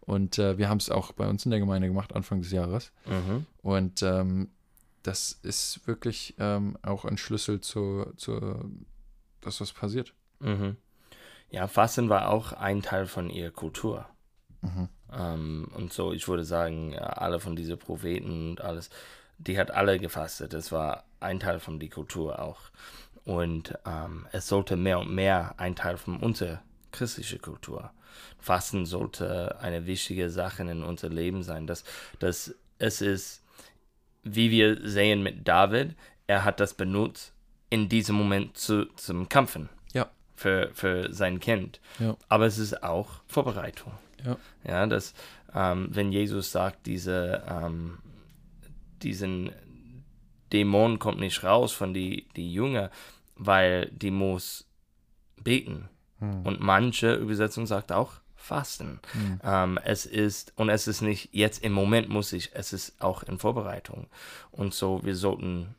[0.00, 2.92] Und äh, wir haben es auch bei uns in der Gemeinde gemacht, Anfang des Jahres.
[3.06, 3.44] Mhm.
[3.62, 4.48] Und ähm,
[5.02, 8.70] das ist wirklich ähm, auch ein Schlüssel zu, zu
[9.42, 10.14] dass was passiert.
[10.40, 10.76] Mhm.
[11.50, 14.06] Ja, Fasten war auch ein Teil von ihrer Kultur.
[14.62, 14.88] Mhm.
[15.12, 18.90] Ähm, und so, ich würde sagen, alle von diesen Propheten und alles,
[19.38, 20.52] die hat alle gefastet.
[20.52, 22.70] Das war ein Teil von der Kultur auch.
[23.24, 27.90] Und ähm, es sollte mehr und mehr ein Teil von unserer christlichen Kultur.
[28.38, 31.66] Fasten sollte eine wichtige Sache in unser Leben sein.
[31.66, 31.84] Dass,
[32.18, 33.44] dass es ist,
[34.22, 35.94] wie wir sehen mit David,
[36.26, 37.32] er hat das benutzt
[37.70, 39.68] in diesem Moment zu, zum Kämpfen.
[40.40, 41.80] Für, für sein Kind.
[41.98, 42.16] Ja.
[42.30, 43.92] Aber es ist auch Vorbereitung.
[44.24, 44.38] Ja.
[44.66, 45.12] Ja, dass,
[45.54, 47.98] ähm, wenn Jesus sagt, diese, ähm,
[49.02, 49.50] diesen
[50.50, 52.90] Dämon kommt nicht raus von die, die Jünger,
[53.36, 54.66] weil die muss
[55.36, 55.90] beten.
[56.20, 56.46] Hm.
[56.46, 58.98] Und manche Übersetzung sagt auch fasten.
[59.12, 59.40] Hm.
[59.44, 63.22] Ähm, es ist, und es ist nicht jetzt im Moment muss ich, es ist auch
[63.24, 64.06] in Vorbereitung.
[64.52, 65.74] Und so, wir sollten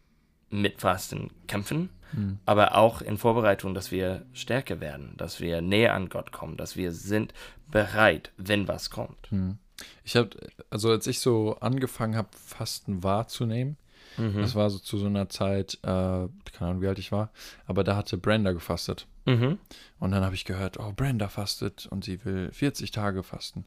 [0.51, 2.39] mit Fasten kämpfen, Hm.
[2.45, 6.75] aber auch in Vorbereitung, dass wir stärker werden, dass wir näher an Gott kommen, dass
[6.75, 7.33] wir sind
[7.71, 9.31] bereit, wenn was kommt.
[9.31, 9.57] Hm.
[10.03, 10.29] Ich habe,
[10.69, 13.77] also als ich so angefangen habe, Fasten wahrzunehmen,
[14.17, 14.41] Mhm.
[14.41, 17.31] das war so zu so einer Zeit, äh, keine Ahnung, wie alt ich war,
[17.65, 19.07] aber da hatte Brenda gefastet.
[19.25, 19.57] Mhm.
[19.99, 23.63] Und dann habe ich gehört, oh, Brenda fastet und sie will 40 Tage fasten.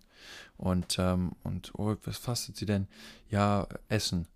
[0.59, 2.89] Und, ähm, und oh, was fastet sie denn?
[3.31, 4.29] Ja, Essen.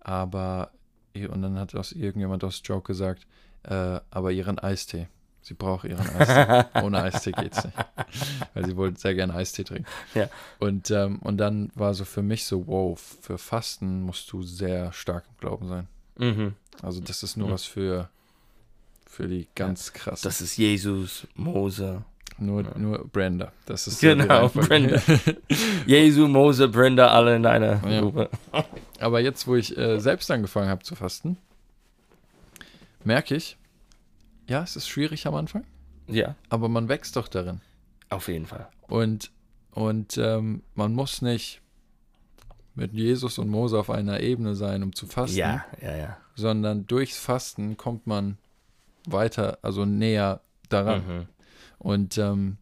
[0.00, 0.70] Aber,
[1.14, 3.26] und dann hat aus irgendjemand aus Joke gesagt,
[3.64, 5.08] äh, aber ihren Eistee.
[5.42, 6.64] Sie braucht ihren Eistee.
[6.82, 7.76] Ohne Eistee geht's nicht.
[8.54, 9.88] Weil sie wohl sehr gerne Eistee trinkt.
[10.14, 10.28] Ja.
[10.58, 14.92] Und, ähm, und dann war so für mich so, wow, für Fasten musst du sehr
[14.92, 15.88] stark im Glauben sein.
[16.18, 16.54] Mhm.
[16.82, 17.52] Also das ist nur Mhm.
[17.52, 18.08] was für,
[19.06, 20.20] für die ganz krass.
[20.20, 22.04] Das ist Jesus, Mose.
[22.40, 22.78] Nur, Ja.
[22.78, 23.52] nur Brenda.
[23.66, 24.48] Das ist Genau.
[24.48, 25.00] Brenda.
[25.86, 28.00] Jesu, Mose, Brenda, alle in einer Ja.
[28.00, 28.30] Gruppe.
[28.98, 31.36] Aber jetzt, wo ich äh, selbst angefangen habe zu fasten,
[33.04, 33.56] merke ich,
[34.48, 35.64] ja, es ist schwierig am Anfang,
[36.06, 37.60] Ja, aber man wächst doch darin.
[38.08, 38.68] auf jeden Fall.
[38.88, 39.30] Und,
[39.72, 41.60] und ähm, man muss nicht
[42.74, 46.16] mit Jesus und Mose auf einer Ebene sein, um zu fasten, Ja, ja, ja.
[46.34, 48.38] sondern durchs Fasten kommt man
[49.06, 51.02] weiter, also näher daran.
[51.06, 51.26] Mhm.
[51.78, 52.56] Und ähm,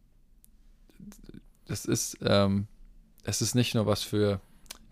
[1.65, 2.67] das ist, ähm,
[3.23, 4.39] es ist nicht nur was für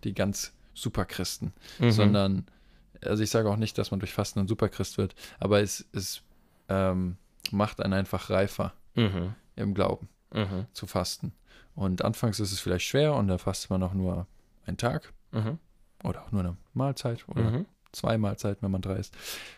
[0.03, 1.91] die ganz Superchristen, Mhm.
[1.91, 2.45] sondern,
[3.03, 6.21] also ich sage auch nicht, dass man durch Fasten ein Superchrist wird, aber es, es
[6.69, 7.17] ähm,
[7.51, 9.33] macht einen einfach reifer Mhm.
[9.55, 10.65] im Glauben Mhm.
[10.73, 11.33] zu fasten.
[11.75, 14.27] Und anfangs ist es vielleicht schwer und da fastet man auch nur
[14.65, 15.57] einen Tag Mhm.
[16.03, 17.65] oder auch nur eine Mahlzeit oder Mhm.
[17.97, 19.15] Zwei Mahlzeiten, wenn man drei ist.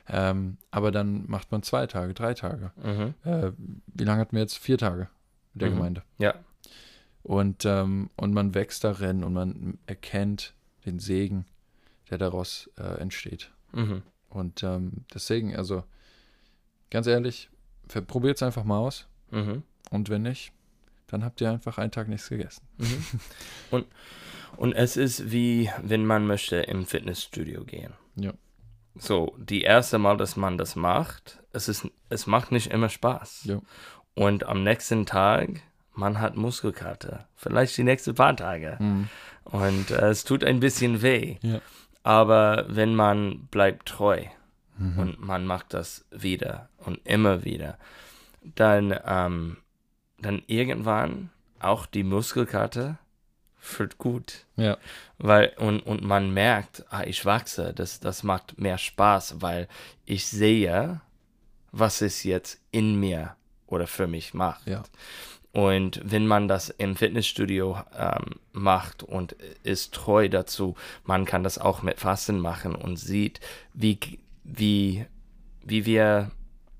[0.07, 2.71] Ähm, aber dann macht man zwei Tage, drei Tage.
[2.83, 3.13] Mhm.
[3.29, 3.51] Äh,
[3.87, 4.57] wie lange hatten wir jetzt?
[4.57, 5.09] Vier Tage
[5.53, 5.75] mit der Mhm.
[5.75, 6.03] Gemeinde.
[6.17, 6.35] Ja.
[7.23, 10.53] Und, ähm, und man wächst darin und man erkennt
[10.85, 11.45] den Segen,
[12.09, 13.51] der daraus äh, entsteht.
[13.73, 14.01] Mhm.
[14.29, 15.83] Und ähm, deswegen, also
[16.89, 17.49] ganz ehrlich,
[18.07, 19.07] probiert es einfach mal aus.
[19.31, 19.63] Mhm.
[19.91, 20.53] Und wenn nicht,
[21.07, 22.63] dann habt ihr einfach einen Tag nichts gegessen.
[22.77, 23.05] Mhm.
[23.71, 23.85] Und,
[24.57, 27.93] und es ist wie, wenn man möchte im Fitnessstudio gehen.
[28.19, 28.33] Ja.
[28.95, 33.45] So, die erste Mal, dass man das macht, es, ist, es macht nicht immer Spaß.
[33.45, 33.61] Ja.
[34.13, 35.61] Und am nächsten Tag,
[35.93, 37.27] man hat Muskelkater.
[37.35, 38.77] Vielleicht die nächsten paar Tage.
[38.79, 39.09] Mhm.
[39.45, 41.37] Und äh, es tut ein bisschen weh.
[41.41, 41.61] Ja.
[42.03, 44.23] Aber wenn man bleibt treu
[44.79, 44.99] Mhm.
[44.99, 47.77] und man macht das wieder und immer wieder,
[48.41, 49.57] dann, ähm,
[50.19, 51.29] dann irgendwann
[51.59, 52.97] auch die Muskelkater
[53.77, 54.45] wird gut.
[54.55, 54.77] Ja.
[55.17, 59.67] Weil, und, und man merkt, ah, ich wachse, das, das macht mehr Spaß, weil
[60.05, 61.01] ich sehe,
[61.71, 63.35] was es jetzt in mir
[63.67, 64.67] oder für mich macht.
[64.67, 64.83] Ja.
[65.51, 71.57] Und wenn man das im Fitnessstudio ähm, macht und ist treu dazu, man kann das
[71.57, 73.39] auch mit Fasten machen und sieht,
[73.73, 73.99] wie,
[74.43, 75.05] wie,
[75.63, 76.31] wie wir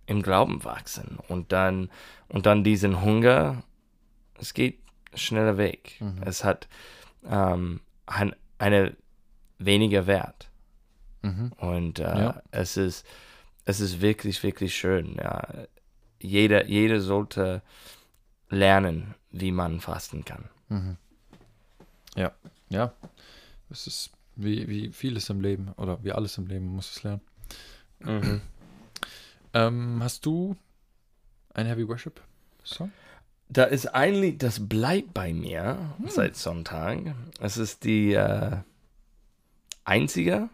[0.06, 1.18] im Glauben wachsen.
[1.28, 1.90] Und dann,
[2.28, 3.64] und dann diesen Hunger,
[4.40, 4.80] es geht
[5.16, 5.96] schneller weg.
[6.00, 6.22] Mhm.
[6.26, 6.68] Es hat
[7.28, 8.96] ähm, ein, eine
[9.58, 10.50] weniger Wert.
[11.22, 11.52] Mhm.
[11.58, 12.42] Und äh, Ja.
[12.52, 13.06] es ist
[13.66, 15.16] es ist wirklich, wirklich schön.
[15.16, 15.48] Ja.
[16.20, 17.62] Jeder, jeder sollte
[18.50, 20.50] lernen, wie man fasten kann.
[20.70, 20.98] Mhm.
[22.16, 22.32] Ja,
[22.70, 22.92] ja.
[23.70, 27.04] Es ist wie, wie vieles im Leben oder wie alles im Leben, man muss es
[27.04, 27.22] lernen.
[28.00, 28.42] Mhm.
[29.54, 30.56] Ähm, hast du
[31.54, 32.22] ein Heavy Worship
[32.64, 32.92] Song?
[33.52, 36.08] Da ist ein Lied, das bleibt bei mir Hm.
[36.10, 37.00] seit Sonntag.
[37.40, 38.58] Es ist die äh,
[39.86, 40.50] einzige,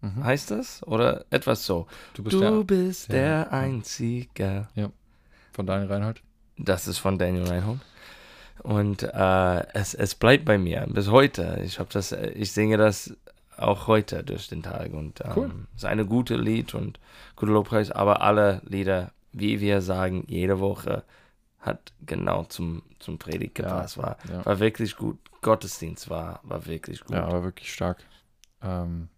[0.00, 0.24] Mhm.
[0.24, 0.82] heißt das?
[0.84, 1.86] Oder etwas so.
[2.14, 4.66] Du bist Du der bist der- der Einzige.
[5.52, 6.20] von Daniel Reinhardt.
[6.58, 7.80] Das ist von Daniel Reinhold.
[8.64, 11.60] Und äh, es, es bleibt bei mir bis heute.
[11.64, 13.14] Ich habe das, äh, ich singe das
[13.56, 14.92] auch heute durch den Tag.
[14.92, 15.50] Und ähm, Cool.
[15.76, 16.98] es ist eine gute Lied und
[17.36, 21.04] guter Lobpreis, aber alle Lieder, wie wir sagen, jede Woche
[21.62, 23.96] hat genau zum, zum Predigt Ja, gepasst.
[23.96, 25.18] War, Ja, war wirklich gut.
[25.40, 27.16] Gottesdienst war, war wirklich gut.
[27.16, 28.04] ja aber wirklich stark.
[28.60, 29.08] Ähm,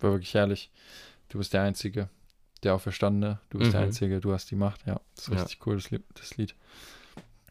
[0.00, 0.70] war wirklich herrlich.
[1.28, 2.08] Du bist der Einzige.
[2.62, 3.86] der Auferstandene, du bist der Mhm.
[3.86, 4.84] Einzige, du hast die Macht.
[4.86, 5.42] Ja, das ist Ja.
[5.42, 6.04] richtig cool, das Lied.
[6.14, 6.54] Das Lied.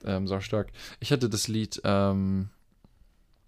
[0.03, 0.71] Ähm, sau stark.
[0.99, 2.49] Ich hatte das Lied, ähm,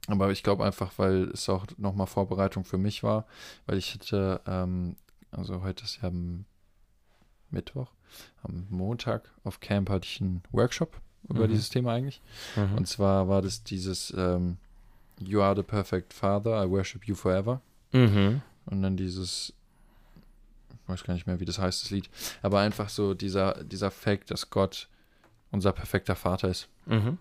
[0.07, 3.27] aber ich glaube einfach, weil es auch nochmal Vorbereitung für mich war,
[3.67, 4.95] weil ich hatte, ähm,
[5.29, 6.11] also heute ist ja
[7.51, 7.91] Mittwoch,
[8.43, 11.51] am Montag auf Camp hatte ich einen Workshop über Mhm.
[11.51, 12.21] dieses Thema eigentlich.
[12.55, 12.77] Mhm.
[12.77, 14.57] Und zwar war das dieses ähm,
[15.19, 17.61] You are the perfect father, I worship you forever.
[17.91, 18.41] Mhm.
[18.65, 19.53] Und dann dieses,
[20.71, 22.09] ich weiß gar nicht mehr, wie das heißt, das Lied.
[22.41, 24.87] Aber einfach so dieser, dieser Fakt, dass Gott
[25.51, 27.17] unser perfekter Vater ist Mhm.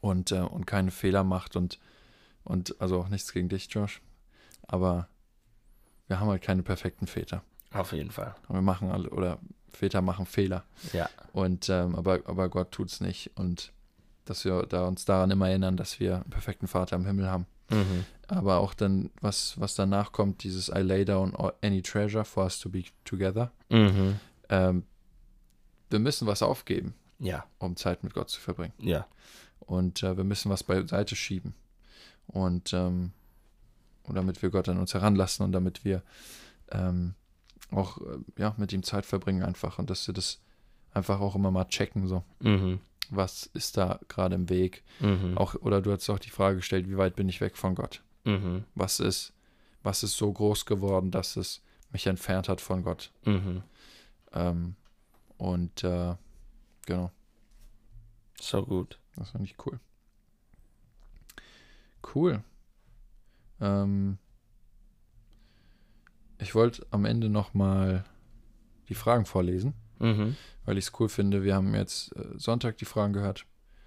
[0.00, 1.78] und, äh, und keine Fehler macht und,
[2.42, 4.00] und also auch nichts gegen dich, Josh.
[4.66, 5.08] Aber
[6.08, 7.42] wir haben halt keine perfekten Väter.
[7.72, 8.34] Auf jeden Fall.
[8.48, 9.38] Wir machen alle, oder
[9.76, 10.64] Väter machen Fehler.
[10.92, 11.08] Ja.
[11.32, 13.30] Und ähm, aber, aber Gott tut's nicht.
[13.36, 13.72] Und
[14.24, 17.46] dass wir da uns daran immer erinnern, dass wir einen perfekten Vater im Himmel haben.
[17.70, 18.04] Mhm.
[18.28, 22.58] Aber auch dann, was, was danach kommt, dieses I lay down any treasure for us
[22.58, 23.50] to be together.
[23.70, 24.18] Mhm.
[24.48, 24.84] Ähm,
[25.90, 27.44] wir müssen was aufgeben, Ja.
[27.58, 28.72] um Zeit mit Gott zu verbringen.
[28.78, 29.06] Ja.
[29.60, 31.54] Und äh, wir müssen was beiseite schieben.
[32.26, 33.12] Und, ähm,
[34.04, 36.02] und damit wir Gott an uns heranlassen und damit wir
[36.70, 37.14] ähm,
[37.70, 39.78] auch äh, ja, mit ihm Zeit verbringen einfach.
[39.78, 40.40] Und dass wir das
[40.92, 42.24] einfach auch immer mal checken, so.
[42.40, 42.80] Mhm.
[43.10, 44.82] Was ist da gerade im Weg?
[45.00, 45.36] Mhm.
[45.36, 48.02] Auch, oder du hast auch die Frage gestellt, wie weit bin ich weg von Gott?
[48.24, 48.64] Mhm.
[48.74, 49.32] Was ist,
[49.82, 53.12] was ist so groß geworden, dass es mich entfernt hat von Gott?
[53.24, 53.62] Mhm.
[54.32, 54.76] Ähm,
[55.36, 56.14] und äh,
[56.86, 57.10] genau,
[58.40, 58.98] So gut.
[59.16, 59.78] das fand ich cool.
[62.14, 62.42] Cool.
[63.60, 64.18] Ähm,
[66.44, 68.04] ich wollte am Ende nochmal
[68.88, 70.36] die Fragen vorlesen, Mhm.
[70.64, 71.42] weil ich es cool finde.
[71.42, 73.46] Wir haben jetzt äh, Sonntag die Fragen gehört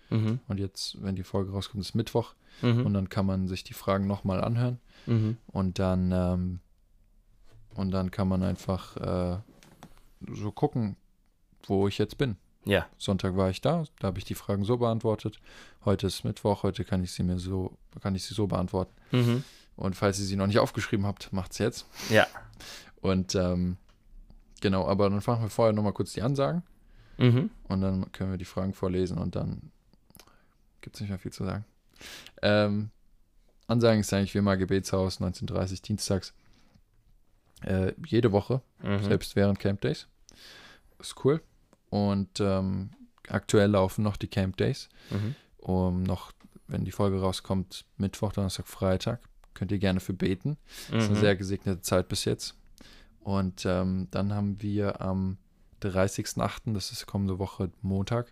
[0.10, 0.40] Mhm.
[0.48, 2.86] und jetzt, wenn die Folge rauskommt, ist Mittwoch Mhm.
[2.86, 4.80] und dann kann man sich die Fragen nochmal anhören.
[5.06, 5.38] Mhm.
[5.48, 6.60] Und dann, ähm,
[7.76, 9.38] und dann kann man einfach äh,
[10.34, 10.96] so gucken,
[11.68, 12.38] wo ich jetzt bin.
[12.66, 12.86] Ja.
[12.98, 15.40] Sonntag war ich da, da habe ich die Fragen so beantwortet.
[15.86, 18.92] Heute ist Mittwoch, heute kann ich sie mir so, kann ich sie so beantworten.
[19.12, 19.44] Mhm.
[19.78, 21.86] Und falls ihr sie noch nicht aufgeschrieben habt, macht's jetzt.
[22.10, 22.28] Ja.
[23.02, 23.78] Und ähm,
[24.60, 26.64] genau, aber dann machen wir vorher nochmal kurz die Ansagen
[27.20, 27.50] Mhm.
[27.68, 29.72] und dann können wir die Fragen vorlesen und dann
[30.82, 31.64] gibt's nicht mehr viel zu sagen.
[32.42, 32.90] Ähm,
[33.68, 36.34] Ansagen ist eigentlich wie immer Gebetshaus, 19.30 dienstags.
[37.64, 39.04] Äh, jede Woche, Mhm.
[39.04, 40.08] selbst während Camp Days.
[41.00, 41.42] Ist cool.
[41.90, 42.92] Und ähm,
[43.30, 44.90] aktuell laufen noch die Camp Days.
[45.10, 45.36] Mhm.
[45.58, 46.32] Um noch,
[46.68, 49.20] wenn die Folge rauskommt, Mittwoch, Donnerstag, Freitag,
[49.58, 50.58] könnt ihr gerne für beten.
[50.92, 51.22] Das ist eine Mhm.
[51.22, 52.56] sehr gesegnete Zeit bis jetzt.
[53.20, 55.38] Und ähm, dann haben wir am
[55.82, 58.32] 30.08., das ist kommende Woche Montag,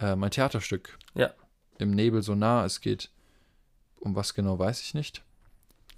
[0.00, 0.98] ähm, ein Theaterstück.
[1.14, 1.30] Ja.
[1.78, 2.64] Im Nebel so nah.
[2.64, 3.10] Es geht
[3.98, 5.22] um was genau, weiß ich nicht.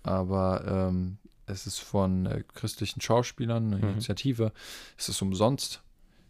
[0.02, 3.92] Aber ähm, es ist von äh, christlichen Schauspielern, eine Mhm.
[3.92, 4.52] Initiative.
[4.96, 5.82] Es ist umsonst.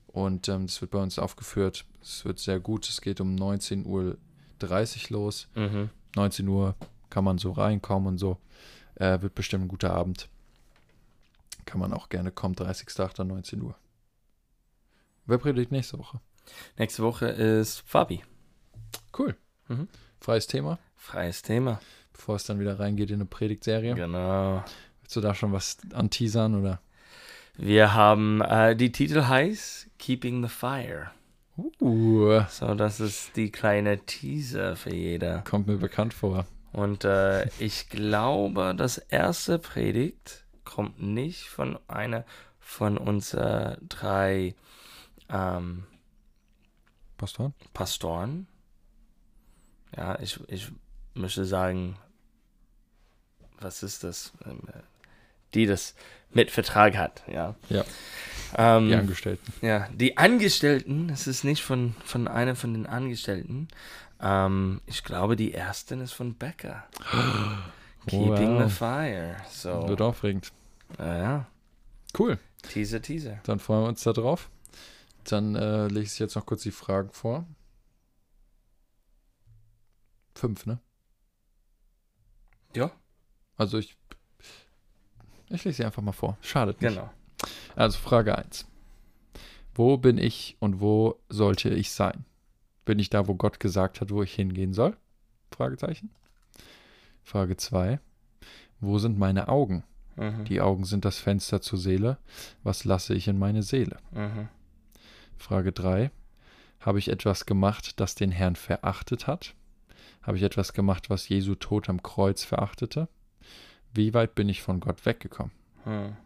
[0.08, 1.86] Und ähm, das wird bei uns aufgeführt.
[2.02, 2.88] Es wird sehr gut.
[2.88, 4.16] Es geht um 19.30 Uhr
[5.18, 5.48] los.
[5.54, 5.88] Mhm.
[6.16, 6.74] 19 Uhr
[7.12, 8.38] kann man so reinkommen und so.
[8.94, 10.28] Äh, wird bestimmt ein guter Abend.
[11.66, 13.22] Kann man auch gerne kommen, 30.08.
[13.24, 13.74] 19 Uhr.
[15.26, 16.20] Wer predigt nächste Woche?
[16.78, 18.22] Nächste Woche ist Fabi.
[19.16, 19.36] Cool.
[19.68, 19.88] Mhm.
[20.20, 21.80] Freies Thema, Freies Thema.
[22.14, 23.94] bevor es dann wieder reingeht in eine Predigtserie.
[23.94, 24.64] Genau.
[25.00, 26.80] Willst du da schon was anteasern oder?
[27.56, 31.10] Wir haben, äh, die Titel heißt Keeping the Fire.
[31.80, 35.42] Uh, So, das ist die kleine Teaser für jeder.
[35.42, 36.46] kommt mir bekannt vor.
[36.72, 42.24] Und äh, ich glaube, das erste Predigt kommt nicht von einer
[42.58, 44.54] von uns äh, drei
[45.28, 45.84] ähm,
[47.18, 47.54] Pastoren?
[47.74, 48.46] Pastoren.
[49.96, 50.68] Ja, ich, ich
[51.14, 51.96] möchte sagen,
[53.60, 54.32] was ist das?
[54.46, 54.78] Ähm, äh,
[55.54, 55.94] die das
[56.30, 57.54] mit Vertrag hat, ja.
[57.68, 57.84] Ja.
[58.56, 59.52] Ähm, Die Angestellten.
[59.60, 63.68] ja, die Angestellten, es ist nicht von, von einer von den Angestellten.
[64.22, 66.84] Ähm, ich glaube, die ersten ist von Becker.
[68.06, 68.64] Keeping Wow.
[68.64, 69.36] the Fire.
[69.50, 70.52] So, Wird aufregend.
[70.98, 71.46] ja, ja.
[72.18, 72.38] Cool.
[72.62, 73.38] Teaser, Teaser.
[73.44, 74.50] Dann freuen wir uns da drauf.
[75.24, 77.46] Dann äh, lese ich jetzt noch kurz die Fragen vor.
[80.34, 80.78] Fünf, ne?
[82.74, 82.90] Ja.
[83.56, 83.96] Also ich.
[85.48, 86.38] Ich lese sie einfach mal vor.
[86.42, 86.94] Schadet nicht.
[86.94, 87.10] Genau.
[87.76, 88.66] Also Frage 1.
[89.74, 92.24] Wo bin ich und wo sollte ich sein?
[92.84, 94.96] Bin ich da, wo Gott gesagt hat, wo ich hingehen soll?
[95.50, 96.10] Fragezeichen.
[97.22, 98.00] Frage 2.
[98.80, 99.84] Wo sind meine Augen?
[100.16, 100.44] Mhm.
[100.44, 102.18] Die Augen sind das Fenster zur Seele.
[102.62, 103.98] Was lasse ich in meine Seele?
[104.10, 104.48] Mhm.
[105.36, 106.10] Frage 3.
[106.80, 109.54] Habe ich etwas gemacht, das den Herrn verachtet hat?
[110.22, 113.08] Habe ich etwas gemacht, was Jesu Tod am Kreuz verachtete?
[113.94, 115.52] Wie weit bin ich von Gott weggekommen?
[115.84, 116.16] Mhm.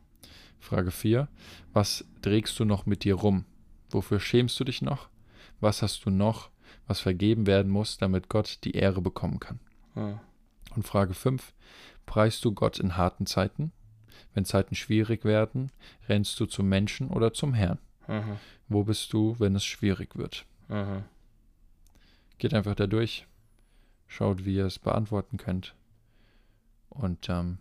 [0.59, 1.29] Frage 4.
[1.73, 3.45] Was trägst du noch mit dir rum?
[3.91, 5.09] Wofür schämst du dich noch?
[5.61, 6.51] Was hast du noch,
[6.87, 9.61] was vergeben werden muss, damit Gott die Ehre bekommen kann?
[9.95, 10.21] Ja.
[10.75, 11.53] Und Frage 5.
[12.05, 13.73] Preist du Gott in harten Zeiten?
[14.35, 15.73] Wenn Zeiten schwierig werden,
[16.09, 17.79] rennst du zum Menschen oder zum Herrn?
[18.07, 18.39] Aha.
[18.69, 20.45] Wo bist du, wenn es schwierig wird?
[20.69, 21.03] Aha.
[22.39, 23.27] Geht einfach da durch,
[24.07, 25.75] schaut, wie ihr es beantworten könnt
[26.91, 27.59] und ähm,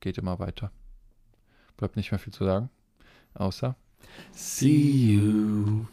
[0.00, 0.70] geht immer weiter.
[1.76, 2.70] Bleibt nicht mehr viel zu sagen,
[3.34, 3.76] außer
[4.32, 5.86] See you.